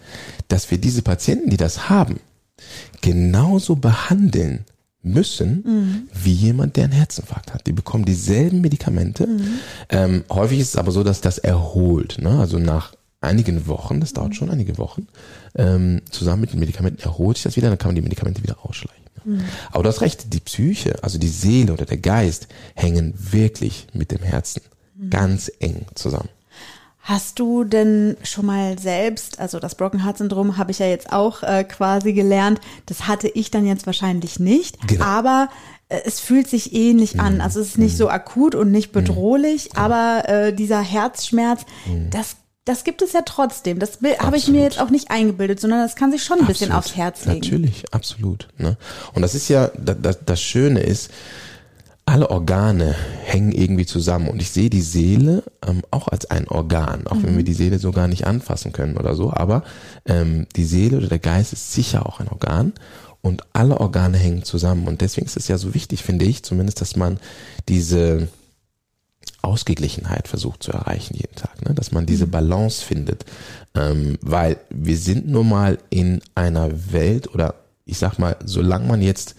dass 0.47 0.71
wir 0.71 0.77
diese 0.77 1.01
Patienten, 1.01 1.49
die 1.49 1.57
das 1.57 1.89
haben, 1.89 2.21
genauso 3.01 3.75
behandeln 3.75 4.65
müssen 5.01 6.07
wie 6.13 6.33
jemand, 6.33 6.75
der 6.75 6.85
einen 6.85 6.93
Herzinfarkt 6.93 7.53
hat. 7.53 7.67
Die 7.67 7.71
bekommen 7.71 8.05
dieselben 8.05 8.61
Medikamente. 8.61 9.27
Ähm, 9.89 10.23
häufig 10.29 10.59
ist 10.59 10.69
es 10.69 10.75
aber 10.75 10.91
so, 10.91 11.03
dass 11.03 11.21
das 11.21 11.37
erholt. 11.37 12.17
Ne? 12.19 12.39
Also 12.39 12.59
nach 12.59 12.93
einigen 13.21 13.67
Wochen, 13.67 13.99
das 13.99 14.13
dauert 14.13 14.35
schon 14.35 14.49
einige 14.49 14.77
Wochen, 14.77 15.07
ähm, 15.55 16.01
zusammen 16.09 16.41
mit 16.41 16.53
den 16.53 16.59
Medikamenten 16.59 17.01
erholt 17.01 17.37
sich 17.37 17.43
das 17.43 17.55
wieder, 17.55 17.69
dann 17.69 17.77
kann 17.77 17.89
man 17.89 17.95
die 17.95 18.01
Medikamente 18.01 18.43
wieder 18.43 18.57
ausschleichen. 18.63 19.03
Ne? 19.25 19.43
Aber 19.71 19.83
du 19.83 19.89
hast 19.89 20.01
recht, 20.01 20.33
die 20.33 20.39
Psyche, 20.39 21.03
also 21.03 21.17
die 21.17 21.27
Seele 21.27 21.73
oder 21.73 21.85
der 21.85 21.97
Geist 21.97 22.47
hängen 22.75 23.13
wirklich 23.17 23.87
mit 23.93 24.11
dem 24.11 24.23
Herzen 24.23 24.61
ganz 25.09 25.51
eng 25.59 25.85
zusammen. 25.95 26.29
Hast 27.09 27.39
du 27.39 27.63
denn 27.63 28.17
schon 28.21 28.45
mal 28.45 28.77
selbst, 28.77 29.39
also 29.39 29.59
das 29.59 29.73
Broken 29.73 30.05
Heart 30.05 30.19
Syndrom 30.19 30.57
habe 30.57 30.69
ich 30.69 30.77
ja 30.77 30.85
jetzt 30.85 31.11
auch 31.11 31.41
äh, 31.41 31.63
quasi 31.63 32.13
gelernt, 32.13 32.61
das 32.85 33.07
hatte 33.07 33.27
ich 33.27 33.49
dann 33.49 33.65
jetzt 33.65 33.87
wahrscheinlich 33.87 34.39
nicht, 34.39 34.77
Genau. 34.87 35.03
aber 35.05 35.49
äh, 35.89 36.01
es 36.05 36.19
fühlt 36.19 36.47
sich 36.47 36.71
ähnlich 36.75 37.19
an. 37.19 37.41
Also 37.41 37.61
es 37.61 37.69
ist 37.69 37.77
nicht 37.79 37.97
so 37.97 38.09
akut 38.09 38.53
und 38.53 38.69
nicht 38.69 38.91
bedrohlich, 38.91 39.75
aber 39.75 40.29
äh, 40.29 40.53
dieser 40.53 40.81
Herzschmerz, 40.81 41.65
das 42.11 42.35
das 42.65 42.83
gibt 42.83 43.01
es 43.01 43.13
ja 43.13 43.21
trotzdem. 43.25 43.79
Das 43.79 43.97
habe 44.19 44.37
ich 44.37 44.47
mir 44.47 44.61
jetzt 44.61 44.79
auch 44.79 44.91
nicht 44.91 45.09
eingebildet, 45.09 45.59
sondern 45.59 45.79
das 45.81 45.95
kann 45.95 46.11
sich 46.11 46.23
schon 46.23 46.39
ein 46.41 46.45
bisschen 46.45 46.71
Absolut. 46.71 46.85
aufs 46.85 46.95
Herz 46.95 47.25
legen. 47.25 47.39
Natürlich, 47.39 47.91
absolut. 47.91 48.47
Ne? 48.59 48.77
Und 49.15 49.23
das 49.23 49.33
ist 49.33 49.47
ja, 49.49 49.71
das, 49.75 50.19
das 50.23 50.39
Schöne 50.39 50.81
ist, 50.81 51.09
alle 52.09 52.31
Organe 52.31 52.95
hängen 53.23 53.51
irgendwie 53.51 53.85
zusammen 53.85 54.29
und 54.29 54.41
ich 54.41 54.49
sehe 54.49 54.71
die 54.71 54.81
Seele 54.81 55.43
ähm, 55.65 55.81
auch 55.91 56.07
als 56.07 56.29
ein 56.31 56.47
Organ, 56.47 57.05
auch 57.05 57.17
wenn 57.21 57.37
wir 57.37 57.43
die 57.43 57.53
Seele 57.53 57.77
so 57.77 57.91
gar 57.91 58.07
nicht 58.07 58.25
anfassen 58.25 58.73
können 58.73 58.97
oder 58.97 59.13
so, 59.13 59.31
aber 59.31 59.63
ähm, 60.05 60.47
die 60.55 60.65
Seele 60.65 60.97
oder 60.97 61.07
der 61.07 61.19
Geist 61.19 61.53
ist 61.53 61.71
sicher 61.71 62.07
auch 62.07 62.19
ein 62.19 62.27
Organ 62.27 62.73
und 63.21 63.43
alle 63.53 63.79
Organe 63.79 64.17
hängen 64.17 64.43
zusammen 64.43 64.87
und 64.87 65.01
deswegen 65.01 65.27
ist 65.27 65.37
es 65.37 65.47
ja 65.47 65.59
so 65.59 65.75
wichtig, 65.75 66.03
finde 66.03 66.25
ich, 66.25 66.41
zumindest, 66.41 66.81
dass 66.81 66.95
man 66.95 67.19
diese 67.67 68.27
Ausgeglichenheit 69.43 70.27
versucht 70.27 70.63
zu 70.63 70.71
erreichen 70.71 71.13
jeden 71.15 71.35
Tag, 71.35 71.63
ne? 71.63 71.75
dass 71.75 71.91
man 71.91 72.07
diese 72.07 72.25
Balance 72.25 72.83
findet, 72.83 73.23
ähm, 73.75 74.17
weil 74.21 74.57
wir 74.71 74.97
sind 74.97 75.27
nun 75.27 75.47
mal 75.47 75.77
in 75.91 76.21
einer 76.33 76.91
Welt 76.91 77.33
oder 77.35 77.53
ich 77.85 77.99
sag 77.99 78.17
mal, 78.17 78.35
solange 78.43 78.87
man 78.87 79.01
jetzt 79.01 79.35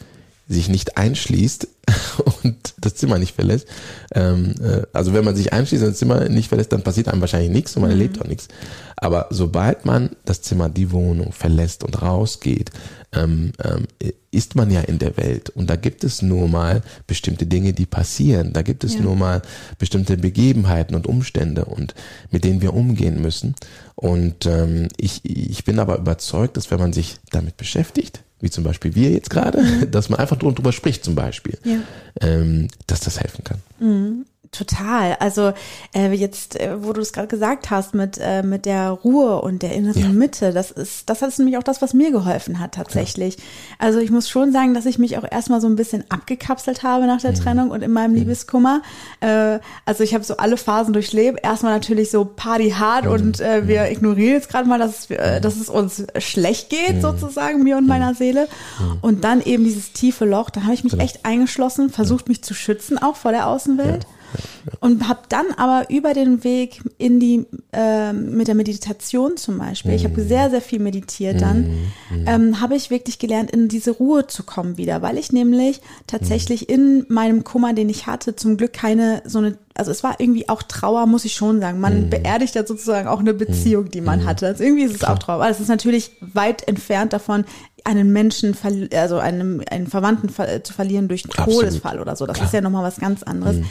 sich 0.50 0.68
nicht 0.68 0.96
einschließt 0.96 1.68
und 2.42 2.74
das 2.78 2.96
Zimmer 2.96 3.18
nicht 3.18 3.34
verlässt, 3.34 3.66
ähm, 4.14 4.54
äh, 4.60 4.82
also 4.92 5.14
wenn 5.14 5.24
man 5.24 5.36
sich 5.36 5.52
einschließt 5.52 5.84
und 5.84 5.90
das 5.90 5.98
Zimmer 5.98 6.28
nicht 6.28 6.48
verlässt, 6.48 6.72
dann 6.72 6.82
passiert 6.82 7.08
einem 7.08 7.20
wahrscheinlich 7.20 7.50
nichts 7.52 7.76
und 7.76 7.82
man 7.82 7.90
erlebt 7.90 8.20
auch 8.20 8.26
nichts. 8.26 8.48
Aber 8.96 9.28
sobald 9.30 9.86
man 9.86 10.10
das 10.24 10.42
Zimmer, 10.42 10.68
die 10.68 10.90
Wohnung 10.92 11.32
verlässt 11.32 11.84
und 11.84 12.02
rausgeht, 12.02 12.70
ähm, 13.12 13.52
ähm, 13.64 13.86
ist 14.30 14.56
man 14.56 14.70
ja 14.70 14.80
in 14.80 14.98
der 14.98 15.16
Welt 15.16 15.50
und 15.50 15.70
da 15.70 15.76
gibt 15.76 16.04
es 16.04 16.20
nur 16.20 16.48
mal 16.48 16.82
bestimmte 17.06 17.46
Dinge, 17.46 17.72
die 17.72 17.86
passieren. 17.86 18.52
Da 18.52 18.62
gibt 18.62 18.84
es 18.84 18.94
Ja. 18.94 19.00
nur 19.00 19.16
mal 19.16 19.42
bestimmte 19.78 20.16
Begebenheiten 20.16 20.94
und 20.94 21.06
Umstände 21.06 21.64
und 21.64 21.94
mit 22.30 22.44
denen 22.44 22.60
wir 22.60 22.74
umgehen 22.74 23.22
müssen. 23.22 23.54
Und 23.94 24.46
ähm, 24.46 24.88
ich, 24.96 25.20
ich 25.24 25.64
bin 25.64 25.78
aber 25.78 25.96
überzeugt, 25.98 26.56
dass 26.56 26.70
wenn 26.70 26.78
man 26.80 26.92
sich 26.92 27.16
damit 27.30 27.56
beschäftigt, 27.56 28.22
wie 28.40 28.50
zum 28.50 28.64
Beispiel 28.64 28.94
wir 28.94 29.10
jetzt 29.10 29.30
gerade, 29.30 29.62
dass 29.90 30.08
man 30.08 30.18
einfach 30.18 30.36
drüber 30.36 30.72
spricht 30.72 31.04
zum 31.04 31.14
Beispiel, 31.14 31.58
Ja. 31.64 31.78
ähm, 32.20 32.68
dass 32.86 33.00
das 33.00 33.20
helfen 33.20 33.44
kann. 33.44 34.24
Total. 34.52 35.16
Also 35.20 35.52
äh, 35.94 36.10
jetzt, 36.12 36.58
äh, 36.58 36.82
wo 36.82 36.92
du 36.92 37.00
es 37.00 37.12
gerade 37.12 37.28
gesagt 37.28 37.70
hast, 37.70 37.94
mit, 37.94 38.18
äh, 38.20 38.42
mit 38.42 38.66
der 38.66 38.90
Ruhe 38.90 39.40
und 39.42 39.62
der 39.62 39.72
inneren 39.74 40.02
Ja. 40.02 40.08
Mitte, 40.08 40.52
das 40.52 40.72
ist, 40.72 41.08
das 41.08 41.22
ist 41.22 41.38
nämlich 41.38 41.56
auch 41.56 41.62
das, 41.62 41.80
was 41.82 41.94
mir 41.94 42.10
geholfen 42.10 42.58
hat 42.58 42.72
tatsächlich. 42.74 43.38
Also 43.78 44.00
ich 44.00 44.10
muss 44.10 44.28
schon 44.28 44.50
sagen, 44.50 44.74
dass 44.74 44.86
ich 44.86 44.98
mich 44.98 45.16
auch 45.18 45.24
erstmal 45.30 45.60
so 45.60 45.68
ein 45.68 45.76
bisschen 45.76 46.04
abgekapselt 46.10 46.82
habe 46.82 47.06
nach 47.06 47.18
Mhm. 47.18 47.22
der 47.22 47.34
Trennung 47.34 47.70
und 47.70 47.82
in 47.82 47.92
meinem 47.92 48.16
Liebeskummer. 48.16 48.82
Äh, 49.20 49.60
also 49.86 50.02
ich 50.02 50.14
habe 50.14 50.24
so 50.24 50.36
alle 50.38 50.56
Phasen 50.56 50.94
durchlebt. 50.94 51.38
Erstmal 51.44 51.72
natürlich 51.74 52.10
so 52.10 52.24
Party 52.24 52.70
hard 52.70 53.04
Mhm. 53.04 53.10
und 53.12 53.40
äh, 53.40 53.68
wir 53.68 53.88
ignorieren 53.88 54.32
jetzt 54.34 54.48
gerade 54.48 54.68
mal, 54.68 54.80
dass 54.80 55.08
äh, 55.10 55.40
dass 55.40 55.56
es 55.60 55.68
uns 55.68 56.02
schlecht 56.18 56.70
geht, 56.70 57.00
sozusagen, 57.02 57.62
mir 57.62 57.76
und 57.76 57.86
meiner 57.86 58.14
Seele. 58.16 58.48
Und 59.00 59.22
dann 59.22 59.42
eben 59.42 59.62
dieses 59.62 59.92
tiefe 59.92 60.24
Loch, 60.24 60.50
da 60.50 60.62
habe 60.64 60.74
ich 60.74 60.82
mich 60.82 60.98
echt 60.98 61.24
eingeschlossen, 61.24 61.88
versucht 61.90 62.28
mich 62.28 62.42
zu 62.42 62.52
schützen, 62.52 62.98
auch 62.98 63.14
vor 63.14 63.30
der 63.30 63.46
Außenwelt. 63.46 64.06
Und 64.80 65.08
habe 65.08 65.20
dann 65.28 65.46
aber 65.56 65.90
über 65.90 66.14
den 66.14 66.44
Weg 66.44 66.82
in 66.98 67.20
die, 67.20 67.46
äh, 67.72 68.12
mit 68.12 68.48
der 68.48 68.54
Meditation 68.54 69.36
zum 69.36 69.58
Beispiel, 69.58 69.92
ich 69.92 70.04
habe 70.04 70.22
sehr, 70.22 70.50
sehr 70.50 70.60
viel 70.60 70.80
meditiert 70.80 71.40
dann, 71.40 71.92
ähm, 72.26 72.60
habe 72.60 72.76
ich 72.76 72.90
wirklich 72.90 73.18
gelernt, 73.18 73.50
in 73.50 73.68
diese 73.68 73.92
Ruhe 73.92 74.26
zu 74.26 74.42
kommen 74.42 74.76
wieder, 74.76 75.02
weil 75.02 75.18
ich 75.18 75.32
nämlich 75.32 75.80
tatsächlich 76.06 76.68
in 76.68 77.06
meinem 77.08 77.44
Kummer, 77.44 77.72
den 77.72 77.88
ich 77.88 78.06
hatte, 78.06 78.36
zum 78.36 78.56
Glück 78.56 78.72
keine 78.72 79.22
so 79.24 79.38
eine 79.38 79.56
also 79.80 79.92
es 79.92 80.02
war 80.02 80.16
irgendwie 80.18 80.46
auch 80.48 80.62
Trauer, 80.62 81.06
muss 81.06 81.24
ich 81.24 81.32
schon 81.32 81.60
sagen. 81.60 81.80
Man 81.80 82.04
mhm. 82.04 82.10
beerdigt 82.10 82.54
ja 82.54 82.66
sozusagen 82.66 83.08
auch 83.08 83.20
eine 83.20 83.32
Beziehung, 83.32 83.88
die 83.90 84.02
man 84.02 84.20
mhm. 84.20 84.26
hatte. 84.26 84.46
Also 84.48 84.62
irgendwie 84.62 84.82
ist 84.82 84.92
es 84.92 84.98
Klar. 84.98 85.14
auch 85.14 85.18
Trauer. 85.18 85.36
Aber 85.36 85.48
es 85.48 85.58
ist 85.58 85.68
natürlich 85.68 86.10
weit 86.20 86.68
entfernt 86.68 87.14
davon, 87.14 87.46
einen 87.84 88.12
Menschen, 88.12 88.54
also 88.94 89.18
einen, 89.18 89.66
einen 89.68 89.86
Verwandten 89.86 90.28
zu 90.28 90.72
verlieren 90.72 91.08
durch 91.08 91.22
Todesfall 91.22 91.98
oder 91.98 92.16
so. 92.16 92.26
Das 92.26 92.36
Klar. 92.36 92.46
ist 92.46 92.52
ja 92.52 92.60
nochmal 92.60 92.84
was 92.84 92.98
ganz 92.98 93.22
anderes. 93.22 93.56
Mhm. 93.56 93.66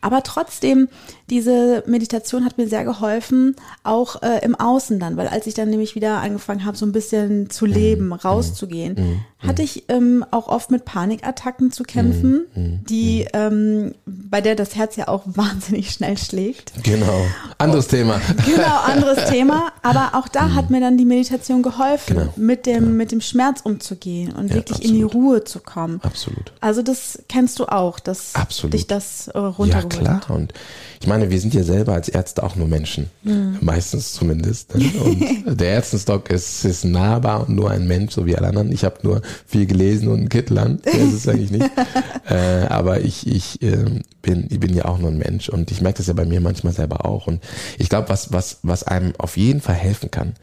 Aber 0.00 0.22
trotzdem, 0.22 0.88
diese 1.30 1.82
Meditation 1.86 2.44
hat 2.44 2.58
mir 2.58 2.68
sehr 2.68 2.84
geholfen, 2.84 3.56
auch 3.82 4.22
äh, 4.22 4.44
im 4.44 4.54
Außen 4.54 4.98
dann, 4.98 5.16
weil 5.16 5.28
als 5.28 5.46
ich 5.46 5.54
dann 5.54 5.68
nämlich 5.68 5.94
wieder 5.94 6.20
angefangen 6.20 6.64
habe, 6.64 6.76
so 6.76 6.86
ein 6.86 6.92
bisschen 6.92 7.50
zu 7.50 7.66
leben, 7.66 8.06
mhm. 8.06 8.12
rauszugehen, 8.14 8.94
mhm. 8.94 9.46
hatte 9.46 9.62
ich 9.62 9.84
ähm, 9.88 10.24
auch 10.30 10.48
oft 10.48 10.70
mit 10.70 10.84
Panikattacken 10.84 11.70
zu 11.70 11.82
kämpfen, 11.82 12.46
mhm. 12.54 12.62
mhm. 12.62 12.84
die, 12.88 13.26
ähm, 13.34 13.94
bei 14.06 14.40
der 14.40 14.54
das 14.54 14.74
Herz 14.74 14.96
ja 14.96 15.08
auch 15.08 15.22
wahnsinnig 15.26 15.90
schnell 15.90 16.16
schlägt. 16.16 16.72
Genau. 16.82 17.26
Anderes 17.58 17.86
Und, 17.86 17.90
Thema. 17.90 18.20
Genau, 18.46 18.80
anderes 18.86 19.28
Thema. 19.28 19.72
Aber 19.82 20.12
auch 20.14 20.28
da 20.28 20.54
hat 20.54 20.70
mhm. 20.70 20.76
mir 20.76 20.80
dann 20.80 20.96
die 20.96 21.04
Meditation 21.04 21.62
geholfen, 21.62 22.16
genau. 22.16 22.32
mit 22.36 22.66
dem, 22.66 22.84
genau. 22.84 22.96
mit 22.96 23.12
dem 23.12 23.20
Schmerz 23.20 23.60
umzugehen 23.62 24.32
und 24.32 24.48
ja, 24.48 24.56
wirklich 24.56 24.78
absolut. 24.78 24.90
in 24.90 24.94
die 24.96 25.02
Ruhe 25.02 25.44
zu 25.44 25.60
kommen. 25.60 26.00
Absolut. 26.02 26.52
Also 26.60 26.82
das 26.82 27.18
kennst 27.28 27.58
du 27.58 27.66
auch, 27.66 28.00
dass 28.00 28.34
absolut. 28.34 28.72
dich 28.72 28.86
das 28.86 29.28
äh, 29.28 29.38
ja, 29.66 29.82
klar. 29.82 30.20
Und 30.28 30.52
ich 31.00 31.06
meine, 31.06 31.17
wir 31.30 31.40
sind 31.40 31.54
ja 31.54 31.62
selber 31.62 31.94
als 31.94 32.08
Ärzte 32.08 32.42
auch 32.42 32.56
nur 32.56 32.68
Menschen. 32.68 33.10
Mhm. 33.22 33.58
Meistens 33.60 34.12
zumindest. 34.12 34.74
Ne? 34.74 34.90
Und 35.00 35.60
der 35.60 35.68
Ärztenstock 35.70 36.30
ist, 36.30 36.64
ist 36.64 36.84
nahbar 36.84 37.48
und 37.48 37.56
nur 37.56 37.70
ein 37.70 37.86
Mensch, 37.86 38.14
so 38.14 38.26
wie 38.26 38.36
alle 38.36 38.48
anderen. 38.48 38.72
Ich 38.72 38.84
habe 38.84 38.96
nur 39.02 39.22
viel 39.46 39.66
gelesen 39.66 40.08
und 40.08 40.18
einen 40.18 40.28
Kittel 40.28 40.58
an. 40.58 40.80
Der 40.84 40.94
ist 40.94 41.12
es 41.12 41.28
eigentlich 41.28 41.50
nicht. 41.50 41.70
äh, 42.28 42.66
aber 42.68 43.00
ich, 43.00 43.26
ich, 43.26 43.62
äh, 43.62 44.02
bin, 44.22 44.46
ich 44.50 44.60
bin 44.60 44.74
ja 44.74 44.84
auch 44.84 44.98
nur 44.98 45.10
ein 45.10 45.18
Mensch 45.18 45.48
und 45.48 45.70
ich 45.70 45.80
merke 45.80 45.98
das 45.98 46.06
ja 46.06 46.14
bei 46.14 46.24
mir 46.24 46.40
manchmal 46.40 46.72
selber 46.72 47.04
auch. 47.04 47.26
Und 47.26 47.42
ich 47.78 47.88
glaube, 47.88 48.08
was, 48.08 48.32
was, 48.32 48.58
was 48.62 48.84
einem 48.84 49.14
auf 49.18 49.36
jeden 49.36 49.60
Fall 49.60 49.76
helfen 49.76 50.10
kann, 50.10 50.34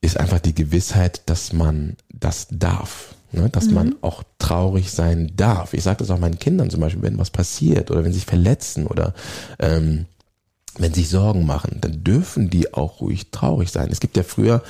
ist 0.00 0.18
einfach 0.18 0.40
die 0.40 0.54
Gewissheit, 0.54 1.22
dass 1.26 1.52
man 1.52 1.96
das 2.08 2.46
darf. 2.50 3.14
Ne, 3.32 3.48
dass 3.48 3.66
mhm. 3.66 3.74
man 3.74 3.96
auch 4.00 4.24
traurig 4.38 4.90
sein 4.90 5.32
darf. 5.36 5.72
Ich 5.72 5.84
sage 5.84 5.98
das 5.98 6.10
auch 6.10 6.18
meinen 6.18 6.40
Kindern 6.40 6.68
zum 6.68 6.80
Beispiel, 6.80 7.02
wenn 7.02 7.18
was 7.18 7.30
passiert 7.30 7.90
oder 7.90 8.02
wenn 8.02 8.12
sie 8.12 8.18
sich 8.18 8.26
verletzen 8.26 8.88
oder 8.88 9.14
ähm, 9.60 10.06
wenn 10.78 10.92
sie 10.92 11.02
sich 11.02 11.10
Sorgen 11.10 11.46
machen, 11.46 11.78
dann 11.80 12.02
dürfen 12.02 12.50
die 12.50 12.74
auch 12.74 13.00
ruhig 13.00 13.30
traurig 13.30 13.70
sein. 13.70 13.88
Es 13.90 14.00
gibt 14.00 14.16
ja 14.16 14.22
früher, 14.22 14.62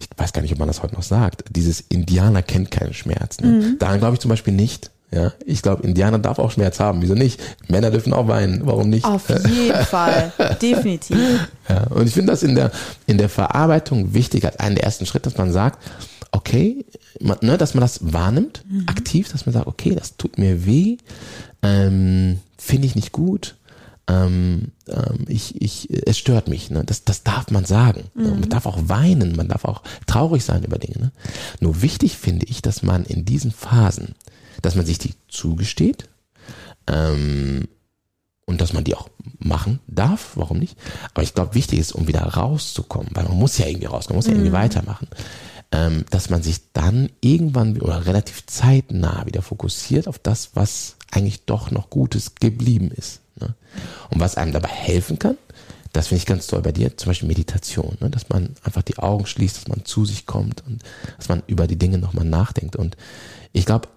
ich 0.00 0.08
weiß 0.16 0.32
gar 0.32 0.42
nicht, 0.42 0.52
ob 0.52 0.58
man 0.58 0.68
das 0.68 0.82
heute 0.82 0.94
noch 0.94 1.02
sagt, 1.02 1.44
dieses 1.50 1.80
Indianer 1.80 2.42
kennt 2.42 2.70
keinen 2.70 2.94
Schmerz. 2.94 3.40
Ne? 3.40 3.48
Mhm. 3.48 3.78
Daran 3.78 3.98
glaube 3.98 4.14
ich 4.14 4.20
zum 4.20 4.28
Beispiel 4.28 4.54
nicht. 4.54 4.90
Ja, 5.14 5.30
ich 5.44 5.60
glaube, 5.60 5.82
Indianer 5.82 6.18
darf 6.18 6.38
auch 6.38 6.50
Schmerz 6.50 6.80
haben. 6.80 7.02
Wieso 7.02 7.14
nicht? 7.14 7.38
Männer 7.68 7.90
dürfen 7.90 8.14
auch 8.14 8.28
weinen. 8.28 8.62
Warum 8.64 8.88
nicht? 8.88 9.04
Auf 9.04 9.28
jeden 9.28 9.84
Fall. 9.84 10.32
Definitiv. 10.62 11.48
Ja, 11.68 11.82
und 11.90 12.06
ich 12.06 12.14
finde 12.14 12.32
das 12.32 12.42
in 12.42 12.54
der, 12.54 12.70
in 13.06 13.18
der 13.18 13.28
Verarbeitung 13.28 14.14
wichtig, 14.14 14.46
als 14.46 14.58
einen 14.58 14.74
der 14.74 14.84
ersten 14.84 15.04
Schritt, 15.04 15.26
dass 15.26 15.36
man 15.36 15.52
sagt, 15.52 15.78
okay, 16.32 16.84
man, 17.20 17.38
ne, 17.42 17.56
dass 17.58 17.74
man 17.74 17.82
das 17.82 18.12
wahrnimmt, 18.12 18.64
mhm. 18.68 18.84
aktiv, 18.88 19.30
dass 19.30 19.46
man 19.46 19.52
sagt, 19.52 19.66
okay, 19.66 19.94
das 19.94 20.16
tut 20.16 20.38
mir 20.38 20.66
weh, 20.66 20.96
ähm, 21.62 22.40
finde 22.58 22.86
ich 22.86 22.96
nicht 22.96 23.12
gut, 23.12 23.56
ähm, 24.08 24.72
ähm, 24.88 25.26
ich, 25.28 25.60
ich, 25.60 25.88
es 26.06 26.18
stört 26.18 26.48
mich. 26.48 26.70
Ne? 26.70 26.82
Das, 26.84 27.04
das 27.04 27.22
darf 27.22 27.50
man 27.50 27.64
sagen. 27.64 28.04
Mhm. 28.14 28.40
Man 28.40 28.48
darf 28.48 28.66
auch 28.66 28.88
weinen, 28.88 29.36
man 29.36 29.48
darf 29.48 29.64
auch 29.64 29.82
traurig 30.06 30.44
sein 30.44 30.64
über 30.64 30.78
Dinge. 30.78 30.98
Ne? 30.98 31.12
Nur 31.60 31.82
wichtig 31.82 32.16
finde 32.16 32.46
ich, 32.46 32.62
dass 32.62 32.82
man 32.82 33.04
in 33.04 33.24
diesen 33.24 33.52
Phasen, 33.52 34.14
dass 34.60 34.74
man 34.74 34.86
sich 34.86 34.98
die 34.98 35.14
zugesteht 35.28 36.08
ähm, 36.88 37.68
und 38.44 38.60
dass 38.60 38.72
man 38.72 38.82
die 38.82 38.96
auch 38.96 39.08
machen 39.38 39.78
darf, 39.86 40.32
warum 40.34 40.58
nicht? 40.58 40.76
Aber 41.14 41.22
ich 41.22 41.34
glaube, 41.34 41.54
wichtig 41.54 41.78
ist, 41.78 41.92
um 41.92 42.08
wieder 42.08 42.22
rauszukommen, 42.22 43.10
weil 43.14 43.24
man 43.24 43.38
muss 43.38 43.58
ja 43.58 43.66
irgendwie 43.66 43.86
rauskommen, 43.86 44.16
man 44.16 44.18
muss 44.18 44.26
ja 44.26 44.32
irgendwie 44.32 44.50
mhm. 44.50 44.54
weitermachen 44.54 45.08
ähm, 45.72 46.04
dass 46.10 46.30
man 46.30 46.42
sich 46.42 46.72
dann 46.72 47.08
irgendwann 47.20 47.80
oder 47.80 48.06
relativ 48.06 48.46
zeitnah 48.46 49.26
wieder 49.26 49.42
fokussiert 49.42 50.06
auf 50.06 50.18
das, 50.18 50.50
was 50.54 50.96
eigentlich 51.10 51.44
doch 51.46 51.70
noch 51.70 51.90
Gutes 51.90 52.34
geblieben 52.36 52.90
ist. 52.90 53.20
Ne? 53.40 53.54
Und 54.10 54.20
was 54.20 54.36
einem 54.36 54.52
dabei 54.52 54.68
helfen 54.68 55.18
kann, 55.18 55.36
das 55.92 56.08
finde 56.08 56.20
ich 56.20 56.26
ganz 56.26 56.46
toll 56.46 56.62
bei 56.62 56.72
dir, 56.72 56.96
zum 56.96 57.10
Beispiel 57.10 57.28
Meditation, 57.28 57.96
ne? 58.00 58.10
dass 58.10 58.28
man 58.28 58.50
einfach 58.62 58.82
die 58.82 58.98
Augen 58.98 59.26
schließt, 59.26 59.56
dass 59.56 59.68
man 59.68 59.84
zu 59.84 60.04
sich 60.04 60.26
kommt 60.26 60.62
und 60.66 60.82
dass 61.16 61.28
man 61.28 61.42
über 61.46 61.66
die 61.66 61.78
Dinge 61.78 61.98
nochmal 61.98 62.24
nachdenkt. 62.24 62.76
Und 62.76 62.96
ich 63.52 63.66
glaube, 63.66 63.88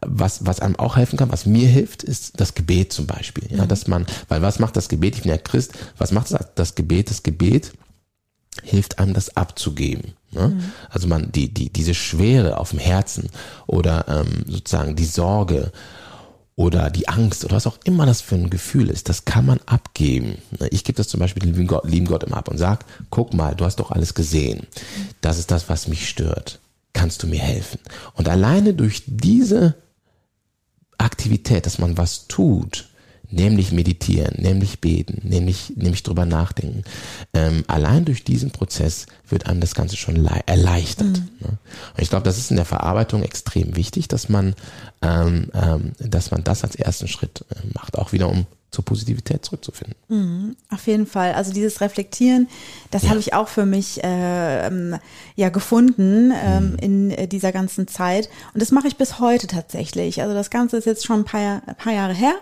was, 0.00 0.46
was 0.46 0.60
einem 0.60 0.76
auch 0.76 0.96
helfen 0.96 1.16
kann, 1.16 1.32
was 1.32 1.46
mir 1.46 1.66
hilft, 1.66 2.04
ist 2.04 2.40
das 2.40 2.54
Gebet 2.54 2.92
zum 2.92 3.06
Beispiel. 3.06 3.48
Ja, 3.50 3.64
mhm. 3.64 3.68
dass 3.68 3.88
man, 3.88 4.06
weil 4.28 4.42
was 4.42 4.58
macht 4.58 4.76
das 4.76 4.88
Gebet? 4.88 5.16
Ich 5.16 5.22
bin 5.22 5.30
ja 5.30 5.38
Christ. 5.38 5.72
Was 5.96 6.12
macht 6.12 6.30
das, 6.30 6.46
das 6.54 6.74
Gebet? 6.74 7.10
Das 7.10 7.22
Gebet 7.22 7.72
hilft 8.62 8.98
einem, 8.98 9.14
das 9.14 9.36
abzugeben. 9.36 10.14
Ne? 10.30 10.48
Mhm. 10.48 10.72
Also 10.90 11.08
man, 11.08 11.32
die, 11.32 11.52
die, 11.52 11.70
diese 11.70 11.94
Schwere 11.94 12.58
auf 12.58 12.70
dem 12.70 12.78
Herzen 12.78 13.30
oder 13.66 14.06
ähm, 14.08 14.44
sozusagen 14.46 14.96
die 14.96 15.04
Sorge 15.04 15.72
oder 16.56 16.90
die 16.90 17.08
Angst 17.08 17.44
oder 17.44 17.54
was 17.54 17.68
auch 17.68 17.78
immer 17.84 18.04
das 18.04 18.20
für 18.20 18.34
ein 18.34 18.50
Gefühl 18.50 18.90
ist, 18.90 19.08
das 19.08 19.24
kann 19.24 19.46
man 19.46 19.60
abgeben. 19.66 20.38
Ne? 20.58 20.68
Ich 20.68 20.82
gebe 20.82 20.96
das 20.96 21.08
zum 21.08 21.20
Beispiel 21.20 21.40
dem 21.40 21.52
lieben 21.52 21.68
Gott, 21.68 21.84
lieben 21.88 22.06
Gott 22.06 22.24
immer 22.24 22.36
ab 22.36 22.48
und 22.48 22.58
sag, 22.58 22.84
guck 23.10 23.32
mal, 23.32 23.54
du 23.54 23.64
hast 23.64 23.76
doch 23.76 23.92
alles 23.92 24.14
gesehen. 24.14 24.66
Das 25.20 25.38
ist 25.38 25.50
das, 25.50 25.68
was 25.68 25.86
mich 25.86 26.08
stört. 26.08 26.58
Kannst 26.92 27.22
du 27.22 27.28
mir 27.28 27.38
helfen? 27.38 27.78
Und 28.14 28.28
alleine 28.28 28.74
durch 28.74 29.04
diese 29.06 29.76
Aktivität, 30.98 31.64
dass 31.64 31.78
man 31.78 31.96
was 31.96 32.26
tut, 32.26 32.87
nämlich 33.30 33.72
meditieren, 33.72 34.34
nämlich 34.40 34.80
beten, 34.80 35.20
nämlich, 35.28 35.72
nämlich 35.76 36.02
drüber 36.02 36.24
nachdenken. 36.24 36.84
Ähm, 37.34 37.64
allein 37.66 38.04
durch 38.04 38.24
diesen 38.24 38.50
Prozess 38.50 39.06
wird 39.28 39.46
einem 39.46 39.60
das 39.60 39.74
Ganze 39.74 39.96
schon 39.96 40.24
erleichtert. 40.46 41.18
Mhm. 41.18 41.28
Ne? 41.40 41.48
Und 41.48 42.02
ich 42.02 42.08
glaube, 42.08 42.24
das 42.24 42.38
ist 42.38 42.50
in 42.50 42.56
der 42.56 42.64
Verarbeitung 42.64 43.22
extrem 43.22 43.76
wichtig, 43.76 44.08
dass 44.08 44.28
man, 44.28 44.54
ähm, 45.02 45.50
ähm, 45.54 45.92
dass 45.98 46.30
man 46.30 46.44
das 46.44 46.64
als 46.64 46.74
ersten 46.74 47.08
Schritt 47.08 47.44
äh, 47.50 47.66
macht, 47.74 47.98
auch 47.98 48.12
wieder 48.12 48.28
um 48.28 48.46
zur 48.70 48.84
Positivität 48.84 49.44
zurückzufinden. 49.44 49.96
Mhm, 50.08 50.56
auf 50.70 50.86
jeden 50.86 51.06
Fall. 51.06 51.32
Also 51.32 51.52
dieses 51.52 51.80
Reflektieren, 51.80 52.48
das 52.90 53.04
ja. 53.04 53.10
habe 53.10 53.20
ich 53.20 53.32
auch 53.32 53.48
für 53.48 53.64
mich 53.64 54.04
äh, 54.04 54.66
ähm, 54.66 54.96
ja 55.36 55.48
gefunden 55.48 56.32
ähm, 56.34 56.70
mhm. 56.72 56.76
in 56.78 57.10
äh, 57.10 57.28
dieser 57.28 57.50
ganzen 57.50 57.88
Zeit. 57.88 58.28
Und 58.52 58.60
das 58.60 58.70
mache 58.70 58.86
ich 58.86 58.96
bis 58.96 59.20
heute 59.20 59.46
tatsächlich. 59.46 60.20
Also 60.20 60.34
das 60.34 60.50
Ganze 60.50 60.76
ist 60.76 60.84
jetzt 60.84 61.06
schon 61.06 61.20
ein 61.20 61.24
paar, 61.24 61.62
ein 61.66 61.76
paar 61.76 61.94
Jahre 61.94 62.12
her. 62.12 62.34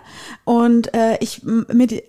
Und 0.43 0.93
äh, 0.93 1.17
ich 1.21 1.41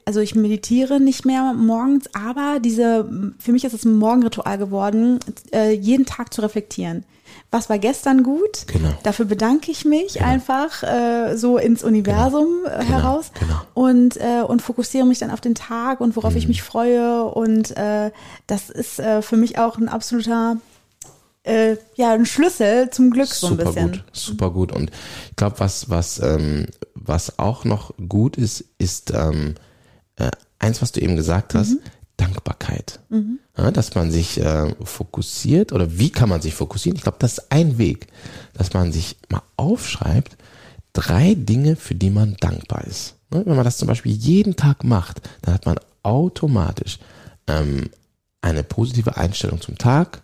also 0.04 0.20
ich 0.20 0.34
meditiere 0.34 0.98
nicht 0.98 1.24
mehr 1.24 1.54
morgens, 1.54 2.12
aber 2.12 2.58
diese, 2.60 3.08
für 3.38 3.52
mich 3.52 3.64
ist 3.64 3.74
es 3.74 3.84
ein 3.84 3.96
Morgenritual 3.96 4.58
geworden, 4.58 5.20
äh, 5.52 5.72
jeden 5.72 6.06
Tag 6.06 6.34
zu 6.34 6.40
reflektieren 6.40 7.04
was 7.50 7.70
war 7.70 7.78
gestern 7.78 8.22
gut. 8.22 8.66
Genau. 8.66 8.90
Dafür 9.02 9.24
bedanke 9.24 9.70
ich 9.70 9.84
mich 9.84 10.14
genau. 10.14 10.26
einfach 10.26 10.82
äh, 10.82 11.36
so 11.36 11.58
ins 11.58 11.82
Universum 11.82 12.48
genau. 12.64 12.76
Äh, 12.76 12.84
genau. 12.84 12.90
heraus 12.90 13.30
genau. 13.38 13.60
Und, 13.74 14.16
äh, 14.18 14.42
und 14.46 14.62
fokussiere 14.62 15.06
mich 15.06 15.18
dann 15.18 15.30
auf 15.30 15.40
den 15.40 15.54
Tag 15.54 16.00
und 16.00 16.16
worauf 16.16 16.32
mhm. 16.32 16.38
ich 16.38 16.48
mich 16.48 16.62
freue. 16.62 17.24
Und 17.24 17.76
äh, 17.76 18.10
das 18.46 18.70
ist 18.70 18.98
äh, 18.98 19.22
für 19.22 19.36
mich 19.36 19.58
auch 19.58 19.78
ein 19.78 19.88
absoluter 19.88 20.56
äh, 21.44 21.76
ja, 21.94 22.12
ein 22.12 22.26
Schlüssel 22.26 22.90
zum 22.90 23.10
Glück 23.10 23.28
so 23.28 23.46
ein 23.46 23.50
super 23.52 23.64
bisschen. 23.64 23.92
Gut, 23.92 24.04
super 24.12 24.50
gut. 24.50 24.72
Und 24.72 24.90
ich 25.30 25.36
glaube, 25.36 25.60
was, 25.60 25.88
was, 25.88 26.20
ähm, 26.20 26.66
was 26.94 27.38
auch 27.38 27.64
noch 27.64 27.94
gut 28.08 28.36
ist, 28.36 28.64
ist 28.78 29.12
ähm, 29.14 29.54
äh, 30.16 30.30
eins, 30.58 30.82
was 30.82 30.92
du 30.92 31.00
eben 31.00 31.16
gesagt 31.16 31.54
hast, 31.54 31.70
mhm. 31.70 31.80
Dankbarkeit. 32.18 33.00
Mhm. 33.08 33.38
Ja, 33.56 33.70
dass 33.70 33.94
man 33.94 34.10
sich 34.10 34.38
äh, 34.38 34.74
fokussiert 34.84 35.72
oder 35.72 35.98
wie 35.98 36.10
kann 36.10 36.28
man 36.28 36.42
sich 36.42 36.54
fokussieren? 36.54 36.96
Ich 36.96 37.02
glaube, 37.02 37.18
das 37.20 37.38
ist 37.38 37.52
ein 37.52 37.78
Weg, 37.78 38.08
dass 38.52 38.74
man 38.74 38.92
sich 38.92 39.16
mal 39.30 39.42
aufschreibt, 39.56 40.36
drei 40.92 41.34
Dinge, 41.34 41.76
für 41.76 41.94
die 41.94 42.10
man 42.10 42.36
dankbar 42.40 42.84
ist. 42.84 43.14
Ne? 43.30 43.42
Wenn 43.46 43.56
man 43.56 43.64
das 43.64 43.78
zum 43.78 43.88
Beispiel 43.88 44.12
jeden 44.12 44.56
Tag 44.56 44.84
macht, 44.84 45.22
dann 45.42 45.54
hat 45.54 45.64
man 45.64 45.78
automatisch 46.02 46.98
ähm, 47.46 47.88
eine 48.42 48.62
positive 48.62 49.16
Einstellung 49.16 49.60
zum 49.60 49.78
Tag, 49.78 50.22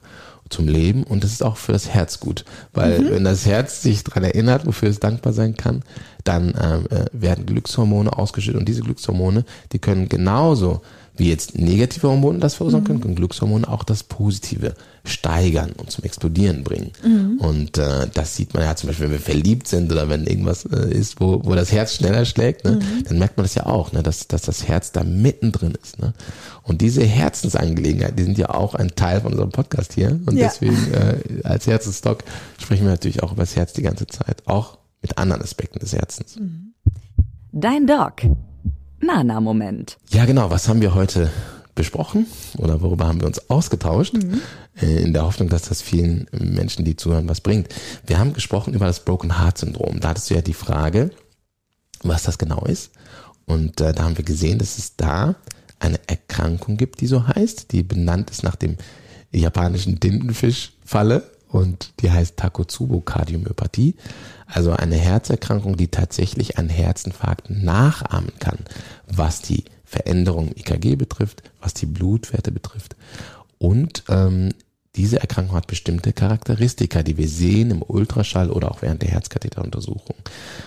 zum 0.51 0.69
Leben 0.69 1.05
und 1.05 1.25
das 1.25 1.33
ist 1.33 1.43
auch 1.43 1.57
für 1.57 1.73
das 1.73 1.89
Herz 1.89 2.21
gut, 2.21 2.45
weil 2.73 3.01
mhm. 3.01 3.11
wenn 3.11 3.25
das 3.25 3.47
Herz 3.47 3.83
sich 3.83 4.05
daran 4.05 4.25
erinnert, 4.25 4.67
wofür 4.67 4.89
es 4.89 5.01
dankbar 5.01 5.33
sein 5.33 5.57
kann, 5.57 5.83
dann 6.23 6.55
ähm, 6.61 6.87
äh, 6.91 7.07
werden 7.13 7.47
Glückshormone 7.47 8.17
ausgeschüttet 8.17 8.61
und 8.61 8.69
diese 8.69 8.83
Glückshormone, 8.83 9.45
die 9.73 9.79
können 9.79 10.09
genauso 10.09 10.83
wie 11.16 11.29
jetzt 11.29 11.57
negative 11.57 12.09
Hormone 12.09 12.40
das 12.40 12.55
verursachen 12.55 12.83
mhm. 12.83 12.87
können, 12.87 13.00
können 13.00 13.14
Glückshormone 13.14 13.68
auch 13.68 13.85
das 13.85 14.03
Positive 14.03 14.74
steigern 15.05 15.72
und 15.77 15.90
zum 15.90 16.03
Explodieren 16.05 16.64
bringen. 16.64 16.90
Mhm. 17.05 17.38
Und 17.38 17.79
äh, 17.79 18.09
das 18.12 18.35
sieht 18.35 18.55
man 18.55 18.64
ja 18.64 18.74
zum 18.74 18.88
Beispiel, 18.88 19.07
wenn 19.07 19.12
wir 19.12 19.20
verliebt 19.20 19.68
sind 19.68 19.92
oder 19.92 20.09
wenn 20.09 20.27
irgendwas 20.27 20.64
äh, 20.64 20.92
ist, 20.92 21.20
wo, 21.20 21.44
wo 21.44 21.55
das 21.55 21.70
Herz 21.70 21.94
schneller 21.94 22.24
schlägt, 22.24 22.64
ne, 22.64 22.72
mhm. 22.72 23.05
dann 23.05 23.18
merkt 23.18 23.37
man 23.37 23.44
das 23.44 23.55
ja 23.55 23.66
auch, 23.66 23.92
ne, 23.92 24.03
dass, 24.03 24.27
dass 24.27 24.42
das 24.42 24.66
Herz 24.66 24.92
da 24.92 25.05
mittendrin 25.05 25.74
ist. 25.81 26.00
Ne? 26.00 26.14
Und 26.62 26.81
diese 26.81 27.05
Herzensangelegenheit, 27.05 28.18
die 28.18 28.24
sind 28.24 28.38
ja 28.38 28.50
auch 28.50 28.74
ein 28.74 28.96
Teil 28.96 29.20
von 29.20 29.33
unserem 29.33 29.50
Podcast 29.50 29.92
hier. 29.92 30.18
Und 30.27 30.37
ja. 30.37 30.48
deswegen 30.48 30.92
äh, 30.94 31.42
als 31.44 31.66
Herzensstock 31.66 32.24
sprechen 32.59 32.85
wir 32.85 32.90
natürlich 32.90 33.22
auch 33.22 33.33
über 33.33 33.42
das 33.42 33.55
Herz 33.55 33.72
die 33.72 33.83
ganze 33.83 34.07
Zeit, 34.07 34.42
auch 34.46 34.79
mit 35.03 35.18
anderen 35.18 35.42
Aspekten 35.42 35.79
des 35.79 35.92
Herzens. 35.92 36.37
Mhm. 36.40 36.72
Dein 37.53 37.87
Doc. 37.87 38.22
Nana-Moment. 39.05 39.99
Ja, 40.11 40.25
genau. 40.25 40.51
Was 40.51 40.69
haben 40.69 40.81
wir 40.81 40.95
heute 40.95 41.31
besprochen 41.75 42.27
oder 42.57 42.81
worüber 42.81 43.07
haben 43.07 43.21
wir 43.21 43.27
uns 43.27 43.51
ausgetauscht? 43.51 44.14
Mhm. 44.14 44.40
Äh, 44.81 45.03
in 45.03 45.12
der 45.12 45.25
Hoffnung, 45.25 45.49
dass 45.49 45.62
das 45.62 45.83
vielen 45.83 46.27
Menschen, 46.33 46.85
die 46.85 46.97
zuhören, 46.97 47.29
was 47.29 47.40
bringt. 47.40 47.69
Wir 48.07 48.19
haben 48.19 48.33
gesprochen 48.33 48.75
über 48.75 48.87
das 48.87 49.05
Broken 49.05 49.38
Heart 49.38 49.59
Syndrom. 49.59 50.01
Da 50.01 50.11
hattest 50.11 50.31
du 50.31 50.35
ja 50.35 50.43
die 50.43 50.55
Frage, 50.55 51.11
was 52.03 52.23
das 52.25 52.38
genau 52.38 52.64
ist. 52.64 52.93
Und 53.47 53.81
äh, 53.81 53.93
da 53.93 54.05
haben 54.05 54.17
wir 54.17 54.25
gesehen, 54.25 54.59
dass 54.59 54.79
es 54.79 54.97
da 54.97 55.37
eine 55.79 56.01
Erkrankung 56.07 56.77
gibt, 56.77 57.01
die 57.01 57.07
so 57.07 57.27
heißt, 57.27 57.73
die 57.73 57.83
benannt 57.83 58.31
ist 58.31 58.43
nach 58.43 58.57
dem 58.57 58.77
japanischen 59.33 60.01
Tintenfischfalle 60.01 61.31
und 61.55 61.93
die 62.01 62.11
heißt 62.11 62.37
Takotsubo-Kardiomyopathie. 62.37 63.95
Also 64.47 64.73
eine 64.73 64.97
Herzerkrankung, 64.97 65.77
die 65.77 65.87
tatsächlich 65.87 66.59
einen 66.59 66.69
Herzinfarkt 66.69 67.49
nachahmen 67.49 68.33
kann, 68.40 68.59
was 69.07 69.40
die 69.40 69.62
Veränderung 69.85 70.49
im 70.49 70.57
EKG 70.57 70.97
betrifft, 70.97 71.45
was 71.61 71.73
die 71.73 71.87
Blutwerte 71.87 72.51
betrifft. 72.51 72.97
Und 73.59 74.03
ähm, 74.09 74.53
diese 74.97 75.21
Erkrankung 75.21 75.55
hat 75.55 75.69
bestimmte 75.69 76.12
Charakteristika, 76.12 77.05
die 77.05 77.19
wir 77.19 77.29
sehen 77.29 77.71
im 77.71 77.83
Ultraschall 77.83 78.51
oder 78.51 78.73
auch 78.73 78.83
während 78.83 79.03
der 79.03 79.11
Herzkatheteruntersuchung. 79.11 80.17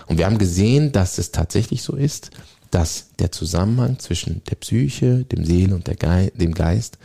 Und 0.06 0.18
wir 0.18 0.26
haben 0.26 0.38
gesehen, 0.38 0.94
dass 0.94 1.18
es 1.18 1.34
tatsächlich 1.34 1.82
so 1.82 1.98
ist, 1.98 2.32
dass 2.72 3.10
der 3.20 3.34
Zusammenhang 3.34 4.00
zwischen 4.00 4.42
der 4.50 4.56
Psyche, 4.56 5.26
dem 5.26 5.44
Seele 5.44 5.76
und 5.76 5.84
Ge 5.84 6.32
dem 6.34 6.54
Geist 6.54 6.98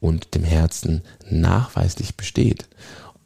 und 0.00 0.34
dem 0.34 0.42
Herzen 0.42 1.02
nachweislich 1.30 2.16
besteht. 2.16 2.68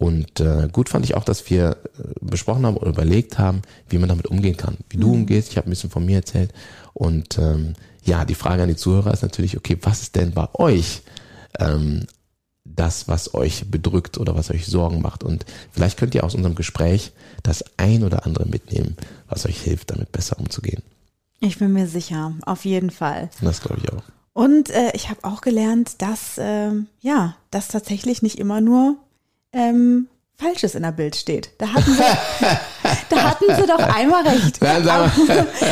Und 0.02 0.40
äh, 0.40 0.68
gut 0.72 0.88
fand 0.88 1.04
ich 1.04 1.14
auch, 1.14 1.22
dass 1.22 1.48
wir 1.48 1.76
äh, 1.96 2.02
besprochen 2.20 2.66
haben 2.66 2.76
oder 2.76 2.88
überlegt 2.88 3.38
haben, 3.38 3.62
wie 3.88 3.98
man 3.98 4.08
damit 4.08 4.26
umgehen 4.26 4.56
kann. 4.56 4.78
Wie 4.90 4.96
du 4.96 5.06
mhm. 5.06 5.20
umgehst, 5.20 5.50
ich 5.50 5.56
habe 5.56 5.68
ein 5.68 5.70
bisschen 5.70 5.90
von 5.90 6.04
mir 6.04 6.16
erzählt. 6.16 6.52
Und 6.92 7.38
ähm, 7.38 7.74
ja, 8.02 8.24
die 8.24 8.34
Frage 8.34 8.64
an 8.64 8.68
die 8.68 8.74
Zuhörer 8.74 9.12
ist 9.12 9.22
natürlich, 9.22 9.56
okay, 9.56 9.78
was 9.82 10.02
ist 10.02 10.16
denn 10.16 10.32
bei 10.32 10.48
euch 10.54 11.02
ähm, 11.60 12.08
das, 12.64 13.06
was 13.06 13.32
euch 13.34 13.70
bedrückt 13.70 14.18
oder 14.18 14.34
was 14.34 14.50
euch 14.50 14.66
Sorgen 14.66 15.02
macht? 15.02 15.22
Und 15.22 15.46
vielleicht 15.70 16.00
könnt 16.00 16.16
ihr 16.16 16.24
aus 16.24 16.34
unserem 16.34 16.56
Gespräch 16.56 17.12
das 17.44 17.64
ein 17.76 18.02
oder 18.02 18.26
andere 18.26 18.46
mitnehmen, 18.46 18.96
was 19.28 19.46
euch 19.46 19.60
hilft, 19.60 19.92
damit 19.92 20.10
besser 20.10 20.36
umzugehen. 20.40 20.82
Ich 21.38 21.60
bin 21.60 21.72
mir 21.72 21.86
sicher, 21.86 22.32
auf 22.44 22.64
jeden 22.64 22.90
Fall. 22.90 23.30
Das 23.40 23.60
glaube 23.60 23.80
ich 23.84 23.92
auch. 23.92 24.02
Und 24.32 24.68
äh, 24.70 24.90
ich 24.94 25.10
habe 25.10 25.22
auch 25.22 25.42
gelernt, 25.42 26.02
dass 26.02 26.38
äh, 26.38 26.72
ja, 27.02 27.36
das 27.52 27.68
tatsächlich 27.68 28.22
nicht 28.22 28.40
immer 28.40 28.60
nur 28.60 28.96
ähm, 29.52 30.08
Falsches 30.34 30.74
in 30.74 30.82
der 30.82 30.92
Bild 30.92 31.14
steht. 31.14 31.50
Da 31.58 31.72
hatten 31.72 31.92
sie, 31.92 32.02
da 33.12 33.22
hatten 33.22 33.44
sie 33.48 33.66
doch 33.66 33.78
einmal 33.78 34.26
recht. 34.26 34.62
Aber, 34.62 35.10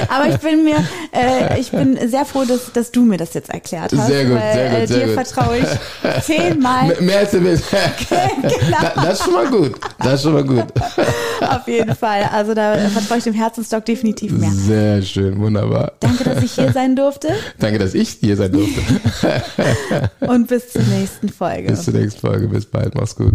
aber 0.08 0.28
ich 0.28 0.38
bin 0.38 0.64
mir, 0.64 0.76
äh, 1.12 1.58
ich 1.58 1.70
bin 1.70 1.98
sehr 2.08 2.24
froh, 2.24 2.44
dass, 2.44 2.72
dass 2.72 2.90
du 2.90 3.02
mir 3.02 3.16
das 3.16 3.34
jetzt 3.34 3.50
erklärt 3.50 3.92
hast. 3.96 4.06
Sehr 4.06 4.24
gut, 4.24 4.36
weil, 4.36 4.52
sehr 4.52 4.70
gut, 4.70 4.78
äh, 4.78 4.86
sehr 4.86 4.98
dir 4.98 5.06
gut. 5.06 5.14
vertraue 5.14 5.58
ich 5.58 6.24
zehnmal. 6.24 6.96
Mehr 7.00 7.18
als 7.18 7.30
du 7.30 7.42
willst. 7.42 7.64
genau. 8.08 8.78
Das 8.94 9.18
ist 9.18 9.24
schon 9.24 9.34
mal 9.34 9.46
gut. 9.46 9.80
Das 9.98 10.14
ist 10.14 10.22
schon 10.22 10.32
mal 10.34 10.44
gut. 10.44 10.66
Auf 11.40 11.66
jeden 11.66 11.94
Fall. 11.94 12.28
Also 12.32 12.54
da 12.54 12.76
vertraue 12.90 13.18
ich 13.18 13.24
dem 13.24 13.34
Herzensdoc 13.34 13.84
definitiv 13.84 14.32
mehr. 14.32 14.50
Sehr 14.50 15.02
schön, 15.02 15.38
wunderbar. 15.40 15.92
Danke, 16.00 16.24
dass 16.24 16.42
ich 16.42 16.52
hier 16.52 16.72
sein 16.72 16.96
durfte. 16.96 17.28
Danke, 17.58 17.78
dass 17.78 17.94
ich 17.94 18.10
hier 18.20 18.36
sein 18.36 18.52
durfte. 18.52 18.80
Und 20.20 20.48
bis 20.48 20.70
zur 20.72 20.82
nächsten 20.82 21.28
Folge. 21.28 21.68
Bis 21.68 21.84
zur 21.84 21.94
nächsten 21.94 22.20
Folge. 22.20 22.48
Bis 22.48 22.66
bald. 22.66 22.94
Mach's 22.94 23.16
gut. 23.16 23.34